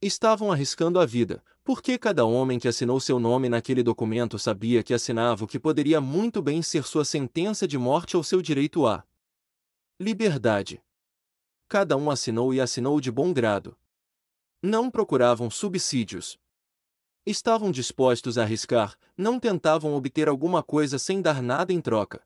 Estavam 0.00 0.50
arriscando 0.50 0.98
a 0.98 1.04
vida, 1.04 1.44
porque 1.62 1.98
cada 1.98 2.24
homem 2.24 2.58
que 2.58 2.66
assinou 2.66 2.98
seu 2.98 3.20
nome 3.20 3.50
naquele 3.50 3.82
documento 3.82 4.38
sabia 4.38 4.82
que 4.82 4.94
assinava 4.94 5.44
o 5.44 5.46
que 5.46 5.60
poderia 5.60 6.00
muito 6.00 6.40
bem 6.40 6.62
ser 6.62 6.84
sua 6.84 7.04
sentença 7.04 7.68
de 7.68 7.76
morte 7.76 8.16
ou 8.16 8.24
seu 8.24 8.40
direito 8.40 8.86
à 8.86 9.04
liberdade. 10.00 10.82
Cada 11.68 11.94
um 11.94 12.10
assinou 12.10 12.54
e 12.54 12.60
assinou 12.60 13.02
de 13.02 13.12
bom 13.12 13.34
grado. 13.34 13.76
Não 14.62 14.90
procuravam 14.90 15.48
subsídios. 15.48 16.36
Estavam 17.24 17.70
dispostos 17.70 18.36
a 18.36 18.42
arriscar, 18.42 18.98
não 19.16 19.38
tentavam 19.38 19.94
obter 19.94 20.28
alguma 20.28 20.64
coisa 20.64 20.98
sem 20.98 21.22
dar 21.22 21.40
nada 21.40 21.72
em 21.72 21.80
troca. 21.80 22.20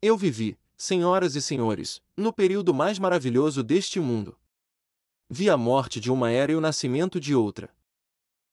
Eu 0.00 0.16
vivi, 0.16 0.56
senhoras 0.76 1.34
e 1.34 1.42
senhores, 1.42 2.00
no 2.16 2.32
período 2.32 2.72
mais 2.72 3.00
maravilhoso 3.00 3.64
deste 3.64 3.98
mundo. 3.98 4.38
Vi 5.28 5.50
a 5.50 5.56
morte 5.56 5.98
de 5.98 6.08
uma 6.08 6.30
era 6.30 6.52
e 6.52 6.54
o 6.54 6.60
nascimento 6.60 7.18
de 7.18 7.34
outra. 7.34 7.68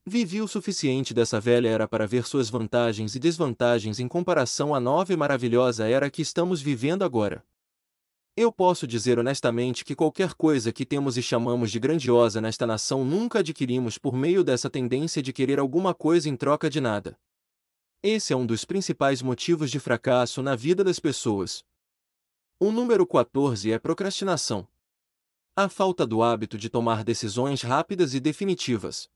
Vivi 0.04 0.42
o 0.42 0.48
suficiente 0.48 1.14
dessa 1.14 1.40
velha 1.40 1.68
era 1.70 1.88
para 1.88 2.08
ver 2.08 2.26
suas 2.26 2.50
vantagens 2.50 3.14
e 3.14 3.20
desvantagens 3.20 4.00
em 4.00 4.08
comparação 4.08 4.74
à 4.74 4.80
nova 4.80 5.14
e 5.14 5.16
maravilhosa 5.16 5.88
era 5.88 6.10
que 6.10 6.24
estamos 6.24 6.62
vivendo 6.62 7.04
agora. 7.04 7.46
Eu 8.40 8.52
posso 8.52 8.86
dizer 8.86 9.18
honestamente 9.18 9.84
que 9.84 9.96
qualquer 9.96 10.36
coisa 10.36 10.72
que 10.72 10.86
temos 10.86 11.18
e 11.18 11.24
chamamos 11.24 11.72
de 11.72 11.80
grandiosa 11.80 12.40
nesta 12.40 12.68
nação 12.68 13.04
nunca 13.04 13.40
adquirimos 13.40 13.98
por 13.98 14.14
meio 14.14 14.44
dessa 14.44 14.70
tendência 14.70 15.24
de 15.24 15.34
querer 15.34 15.58
alguma 15.58 15.92
coisa 15.92 16.30
em 16.30 16.36
troca 16.36 16.70
de 16.70 16.80
nada. 16.80 17.20
Esse 18.04 18.34
é 18.34 18.36
um 18.36 18.46
dos 18.46 18.64
principais 18.64 19.24
motivos 19.24 19.72
de 19.72 19.80
fracasso 19.80 20.44
na 20.44 20.56
vida 20.56 20.84
das 20.84 21.00
pessoas. 21.00 21.66
O 22.60 22.72
número 22.72 23.08
14 23.08 23.72
é 23.72 23.80
procrastinação. 23.80 24.68
A 25.56 25.68
falta 25.68 26.06
do 26.06 26.22
hábito 26.22 26.60
de 26.60 26.70
tomar 26.70 27.04
decisões 27.04 27.64
rápidas 27.64 28.14
e 28.14 28.20
definitivas. 28.20 29.10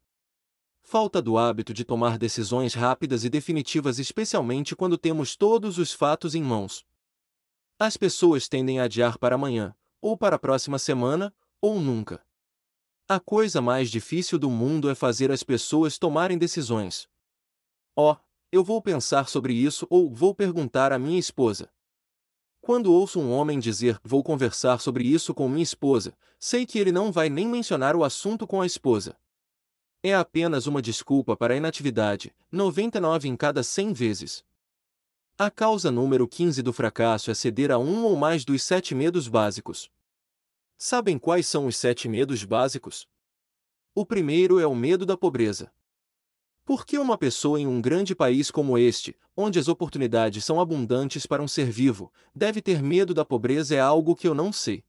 Falta 0.81 1.21
do 1.21 1.37
hábito 1.37 1.75
de 1.75 1.85
tomar 1.85 2.17
decisões 2.17 2.73
rápidas 2.73 3.23
e 3.23 3.29
definitivas, 3.29 3.99
especialmente 3.99 4.75
quando 4.75 4.97
temos 4.97 5.35
todos 5.35 5.77
os 5.77 5.93
fatos 5.93 6.33
em 6.33 6.41
mãos. 6.41 6.83
As 7.83 7.97
pessoas 7.97 8.47
tendem 8.47 8.79
a 8.79 8.83
adiar 8.83 9.17
para 9.17 9.33
amanhã, 9.33 9.75
ou 9.99 10.15
para 10.15 10.35
a 10.35 10.39
próxima 10.39 10.77
semana, 10.77 11.33
ou 11.59 11.79
nunca. 11.79 12.23
A 13.09 13.19
coisa 13.19 13.59
mais 13.59 13.89
difícil 13.89 14.37
do 14.37 14.51
mundo 14.51 14.87
é 14.87 14.93
fazer 14.93 15.31
as 15.31 15.41
pessoas 15.41 15.97
tomarem 15.97 16.37
decisões. 16.37 17.09
Oh, 17.95 18.15
eu 18.51 18.63
vou 18.63 18.83
pensar 18.83 19.27
sobre 19.27 19.53
isso 19.53 19.87
ou 19.89 20.13
vou 20.13 20.35
perguntar 20.35 20.93
à 20.93 20.99
minha 20.99 21.17
esposa. 21.17 21.71
Quando 22.61 22.93
ouço 22.93 23.19
um 23.19 23.31
homem 23.31 23.57
dizer 23.57 23.99
vou 24.03 24.21
conversar 24.23 24.79
sobre 24.79 25.03
isso 25.03 25.33
com 25.33 25.49
minha 25.49 25.63
esposa, 25.63 26.15
sei 26.39 26.67
que 26.67 26.77
ele 26.77 26.91
não 26.91 27.11
vai 27.11 27.31
nem 27.31 27.47
mencionar 27.47 27.95
o 27.95 28.03
assunto 28.03 28.45
com 28.45 28.61
a 28.61 28.65
esposa. 28.67 29.17
É 30.03 30.13
apenas 30.13 30.67
uma 30.67 30.83
desculpa 30.83 31.35
para 31.35 31.55
a 31.55 31.57
inatividade, 31.57 32.31
99 32.51 33.27
em 33.27 33.35
cada 33.35 33.63
100 33.63 33.91
vezes. 33.91 34.45
A 35.37 35.49
causa 35.49 35.89
número 35.89 36.27
15 36.27 36.61
do 36.61 36.71
fracasso 36.71 37.31
é 37.31 37.33
ceder 37.33 37.71
a 37.71 37.77
um 37.77 38.05
ou 38.05 38.15
mais 38.15 38.45
dos 38.45 38.61
sete 38.61 38.93
medos 38.93 39.27
básicos. 39.27 39.89
Sabem 40.77 41.17
quais 41.17 41.47
são 41.47 41.65
os 41.65 41.75
sete 41.75 42.07
medos 42.07 42.43
básicos? 42.43 43.07
O 43.95 44.05
primeiro 44.05 44.59
é 44.59 44.67
o 44.67 44.75
medo 44.75 45.05
da 45.05 45.17
pobreza. 45.17 45.71
Por 46.63 46.85
que 46.85 46.97
uma 46.97 47.17
pessoa 47.17 47.59
em 47.59 47.65
um 47.65 47.81
grande 47.81 48.15
país 48.15 48.51
como 48.51 48.77
este, 48.77 49.17
onde 49.35 49.57
as 49.57 49.67
oportunidades 49.67 50.45
são 50.45 50.61
abundantes 50.61 51.25
para 51.25 51.41
um 51.41 51.47
ser 51.47 51.71
vivo, 51.71 52.13
deve 52.35 52.61
ter 52.61 52.81
medo 52.83 53.13
da 53.13 53.25
pobreza 53.25 53.75
é 53.75 53.79
algo 53.79 54.15
que 54.15 54.27
eu 54.27 54.35
não 54.35 54.53
sei. 54.53 54.83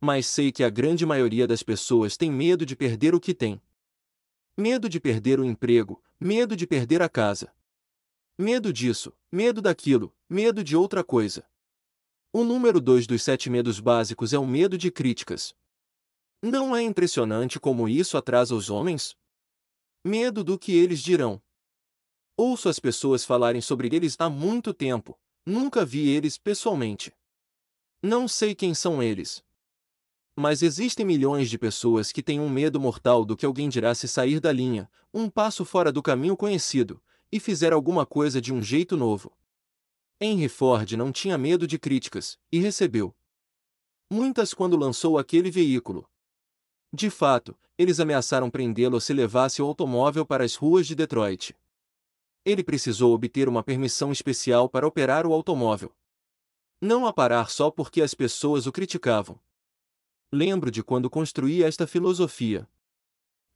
Mas 0.00 0.26
sei 0.26 0.50
que 0.50 0.64
a 0.64 0.70
grande 0.70 1.06
maioria 1.06 1.46
das 1.46 1.62
pessoas 1.62 2.16
tem 2.16 2.30
medo 2.30 2.66
de 2.66 2.74
perder 2.74 3.14
o 3.14 3.20
que 3.20 3.34
tem. 3.34 3.60
Medo 4.56 4.88
de 4.88 4.98
perder 4.98 5.38
o 5.38 5.44
emprego, 5.44 6.02
medo 6.18 6.56
de 6.56 6.66
perder 6.66 7.02
a 7.02 7.08
casa. 7.08 7.52
Medo 8.38 8.72
disso, 8.72 9.12
medo 9.30 9.60
daquilo, 9.60 10.14
medo 10.28 10.64
de 10.64 10.76
outra 10.76 11.04
coisa. 11.04 11.46
O 12.32 12.44
número 12.44 12.80
dois 12.80 13.06
dos 13.06 13.22
sete 13.22 13.50
medos 13.50 13.80
básicos 13.80 14.32
é 14.32 14.38
o 14.38 14.46
medo 14.46 14.78
de 14.78 14.90
críticas. 14.90 15.54
Não 16.42 16.74
é 16.74 16.82
impressionante 16.82 17.60
como 17.60 17.88
isso 17.88 18.16
atrasa 18.16 18.54
os 18.54 18.70
homens? 18.70 19.16
Medo 20.04 20.42
do 20.42 20.58
que 20.58 20.72
eles 20.72 21.00
dirão. 21.00 21.42
Ouço 22.36 22.68
as 22.68 22.78
pessoas 22.78 23.24
falarem 23.24 23.60
sobre 23.60 23.94
eles 23.94 24.16
há 24.18 24.30
muito 24.30 24.72
tempo, 24.72 25.18
nunca 25.44 25.84
vi 25.84 26.08
eles 26.08 26.38
pessoalmente. 26.38 27.12
Não 28.02 28.26
sei 28.26 28.54
quem 28.54 28.72
são 28.72 29.02
eles. 29.02 29.44
Mas 30.34 30.62
existem 30.62 31.04
milhões 31.04 31.50
de 31.50 31.58
pessoas 31.58 32.10
que 32.10 32.22
têm 32.22 32.40
um 32.40 32.48
medo 32.48 32.80
mortal 32.80 33.26
do 33.26 33.36
que 33.36 33.44
alguém 33.44 33.68
dirá 33.68 33.94
se 33.94 34.08
sair 34.08 34.40
da 34.40 34.50
linha, 34.50 34.90
um 35.12 35.28
passo 35.28 35.66
fora 35.66 35.92
do 35.92 36.02
caminho 36.02 36.34
conhecido, 36.34 37.02
e 37.32 37.38
fizer 37.38 37.72
alguma 37.72 38.04
coisa 38.04 38.40
de 38.40 38.52
um 38.52 38.62
jeito 38.62 38.96
novo. 38.96 39.32
Henry 40.20 40.48
Ford 40.48 40.92
não 40.92 41.10
tinha 41.10 41.38
medo 41.38 41.66
de 41.66 41.78
críticas, 41.78 42.38
e 42.52 42.58
recebeu 42.58 43.14
muitas 44.10 44.52
quando 44.52 44.76
lançou 44.76 45.18
aquele 45.18 45.50
veículo. 45.50 46.08
De 46.92 47.08
fato, 47.08 47.56
eles 47.78 48.00
ameaçaram 48.00 48.50
prendê-lo 48.50 49.00
se 49.00 49.12
levasse 49.12 49.62
o 49.62 49.64
automóvel 49.64 50.26
para 50.26 50.44
as 50.44 50.56
ruas 50.56 50.86
de 50.86 50.94
Detroit. 50.94 51.56
Ele 52.44 52.64
precisou 52.64 53.14
obter 53.14 53.48
uma 53.48 53.62
permissão 53.62 54.10
especial 54.10 54.68
para 54.68 54.86
operar 54.86 55.26
o 55.26 55.32
automóvel. 55.32 55.94
Não 56.80 57.06
a 57.06 57.12
parar 57.12 57.48
só 57.50 57.70
porque 57.70 58.02
as 58.02 58.12
pessoas 58.12 58.66
o 58.66 58.72
criticavam. 58.72 59.38
Lembro 60.32 60.70
de 60.70 60.82
quando 60.82 61.08
construí 61.08 61.62
esta 61.62 61.86
filosofia. 61.86 62.68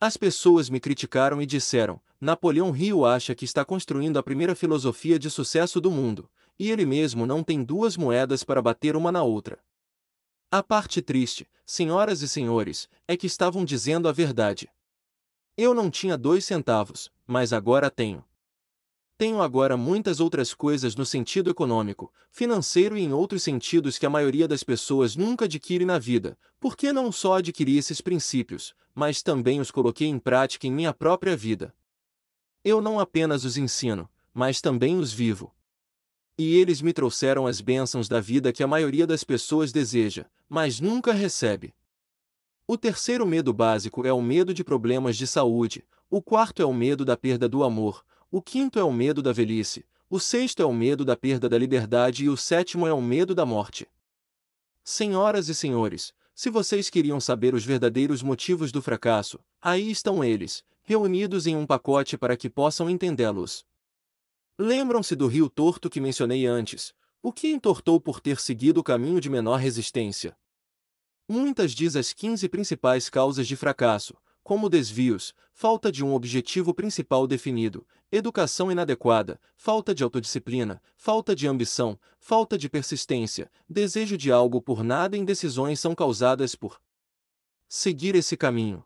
As 0.05 0.19
pessoas 0.19 0.69
me 0.69 0.79
criticaram 0.79 1.41
e 1.41 1.47
disseram: 1.47 1.99
Napoleão 2.21 2.71
Rio 2.71 3.07
acha 3.07 3.35
que 3.35 3.47
está 3.47 3.65
construindo 3.65 4.19
a 4.19 4.23
primeira 4.23 4.55
filosofia 4.55 5.19
de 5.19 5.31
sucesso 5.31 5.81
do 5.81 5.91
mundo, 5.91 6.29
e 6.59 6.71
ele 6.71 6.85
mesmo 6.85 7.25
não 7.25 7.43
tem 7.43 7.65
duas 7.65 7.97
moedas 7.97 8.45
para 8.45 8.61
bater 8.61 8.97
uma 8.97 9.11
na 9.11 9.23
outra. 9.23 9.59
A 10.51 10.63
parte 10.63 11.01
triste, 11.01 11.49
senhoras 11.65 12.21
e 12.21 12.29
senhores, 12.29 12.87
é 13.09 13.17
que 13.17 13.27
estavam 13.27 13.65
dizendo 13.65 14.07
a 14.07 14.13
verdade. 14.13 14.69
Eu 15.57 15.73
não 15.73 15.91
tinha 15.91 16.19
dois 16.19 16.45
centavos, 16.45 17.11
mas 17.27 17.51
agora 17.51 17.91
tenho. 17.91 18.23
Tenho 19.17 19.41
agora 19.41 19.75
muitas 19.75 20.21
outras 20.21 20.53
coisas 20.53 20.95
no 20.95 21.07
sentido 21.07 21.49
econômico, 21.49 22.13
financeiro 22.31 22.99
e 22.99 23.03
em 23.03 23.15
outros 23.15 23.43
sentidos 23.43 23.97
que 23.97 24.05
a 24.05 24.11
maioria 24.11 24.47
das 24.47 24.63
pessoas 24.63 25.17
nunca 25.17 25.47
adquire 25.47 25.87
na 25.87 25.99
vida, 25.99 26.37
porque 26.61 26.93
não 26.93 27.11
só 27.11 27.39
adquiri 27.39 27.79
esses 27.79 28.03
princípios, 28.03 28.75
mas 28.95 29.23
também 29.23 29.61
os 29.61 29.71
coloquei 29.71 30.07
em 30.07 30.19
prática 30.19 30.67
em 30.67 30.73
minha 30.73 30.93
própria 30.93 31.37
vida. 31.37 31.75
Eu 32.63 32.81
não 32.81 33.01
apenas 33.01 33.45
os 33.45 33.57
ensino, 33.57 34.09
mas 34.33 34.61
também 34.61 34.97
os 34.97 35.13
vivo. 35.13 35.55
E 36.39 36.57
eles 36.57 36.81
me 36.81 36.93
trouxeram 36.93 37.47
as 37.47 37.61
bênçãos 37.61 38.09
da 38.09 38.21
vida 38.21 38.53
que 38.53 38.63
a 38.63 38.67
maioria 38.67 39.07
das 39.07 39.23
pessoas 39.23 39.71
deseja, 39.71 40.27
mas 40.49 40.81
nunca 40.81 41.13
recebe. 41.13 41.75
O 42.67 42.79
terceiro 42.79 43.27
medo 43.27 43.53
básico 43.53 44.07
é 44.07 44.13
o 44.13 44.23
medo 44.23 44.55
de 44.55 44.65
problemas 44.65 45.17
de 45.17 45.27
saúde, 45.27 45.85
o 46.09 46.23
quarto 46.23 46.63
é 46.63 46.65
o 46.65 46.73
medo 46.73 47.05
da 47.05 47.17
perda 47.17 47.49
do 47.49 47.63
amor, 47.63 48.05
o 48.31 48.41
quinto 48.41 48.79
é 48.79 48.85
o 48.85 48.93
medo 48.93 49.21
da 49.23 49.33
velhice, 49.33 49.85
o 50.09 50.19
sexto 50.19 50.63
é 50.63 50.65
o 50.65 50.73
medo 50.73 51.05
da 51.05 51.17
perda 51.17 51.49
da 51.49 51.59
liberdade 51.59 52.25
e 52.25 52.29
o 52.29 52.37
sétimo 52.37 52.87
é 52.87 52.93
o 52.93 53.03
medo 53.03 53.35
da 53.35 53.45
morte. 53.45 53.87
Senhoras 54.83 55.49
e 55.49 55.55
senhores, 55.55 56.13
se 56.35 56.51
vocês 56.51 56.91
queriam 56.91 57.21
saber 57.21 57.55
os 57.55 57.65
verdadeiros 57.65 58.23
motivos 58.23 58.73
do 58.73 58.83
fracasso, 58.83 59.39
aí 59.63 59.91
estão 59.91 60.25
eles, 60.25 60.65
reunidos 60.83 61.47
em 61.47 61.57
um 61.57 61.65
pacote 61.65 62.19
para 62.19 62.37
que 62.37 62.51
possam 62.51 62.91
entendê-los. 62.91 63.65
Lembram-se 64.59 65.15
do 65.15 65.27
rio 65.29 65.49
torto 65.49 65.89
que 65.89 66.01
mencionei 66.01 66.45
antes, 66.45 66.93
o 67.23 67.33
que 67.33 67.49
entortou 67.49 68.01
por 68.01 68.21
ter 68.21 68.41
seguido 68.41 68.81
o 68.81 68.85
caminho 68.85 69.21
de 69.21 69.31
menor 69.31 69.57
resistência? 69.57 70.37
Muitas 71.29 71.73
diz 71.73 71.97
as 71.97 72.13
15 72.13 72.49
principais 72.49 73.09
causas 73.09 73.47
de 73.47 73.57
fracasso, 73.57 74.15
como 74.45 74.69
desvios, 74.69 75.35
falta 75.55 75.91
de 75.91 76.05
um 76.05 76.13
objetivo 76.13 76.75
principal 76.75 77.27
definido, 77.27 77.87
educação 78.13 78.71
inadequada, 78.71 79.41
falta 79.57 79.95
de 79.95 80.05
autodisciplina, 80.05 80.83
falta 80.95 81.35
de 81.35 81.49
ambição, 81.49 81.99
falta 82.19 82.59
de 82.59 82.69
persistência, 82.69 83.51
desejo 83.67 84.19
de 84.19 84.31
algo 84.31 84.61
por 84.61 84.85
nada 84.85 85.17
e 85.17 85.21
indecisões 85.21 85.81
são 85.81 85.95
causadas 85.95 86.55
por 86.55 86.79
seguir 87.67 88.15
esse 88.15 88.37
caminho. 88.37 88.85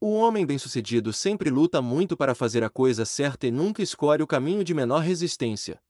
O 0.00 0.14
homem 0.14 0.46
bem-sucedido 0.46 1.12
sempre 1.12 1.50
luta 1.50 1.82
muito 1.82 2.16
para 2.16 2.34
fazer 2.34 2.64
a 2.64 2.70
coisa 2.70 3.04
certa 3.04 3.46
e 3.46 3.50
nunca 3.50 3.82
escolhe 3.82 4.22
o 4.22 4.26
caminho 4.26 4.64
de 4.64 4.72
menor 4.72 5.00
resistência. 5.00 5.80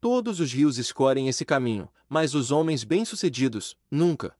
Todos 0.00 0.40
os 0.40 0.50
rios 0.50 0.78
escolhem 0.78 1.28
esse 1.28 1.44
caminho, 1.44 1.88
mas 2.08 2.34
os 2.34 2.50
homens 2.50 2.84
bem-sucedidos, 2.84 3.76
nunca. 3.90 4.34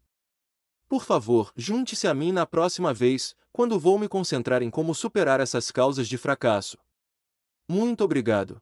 Por 0.89 1.05
favor, 1.05 1.53
junte-se 1.55 2.09
a 2.09 2.15
mim 2.15 2.33
na 2.33 2.47
próxima 2.47 2.95
vez, 2.95 3.37
quando 3.53 3.79
vou 3.79 3.99
me 3.99 4.09
concentrar 4.09 4.63
em 4.63 4.71
como 4.71 4.95
superar 4.95 5.39
essas 5.39 5.71
causas 5.71 6.09
de 6.09 6.17
fracasso. 6.17 6.79
Muito 7.69 8.03
obrigado. 8.03 8.59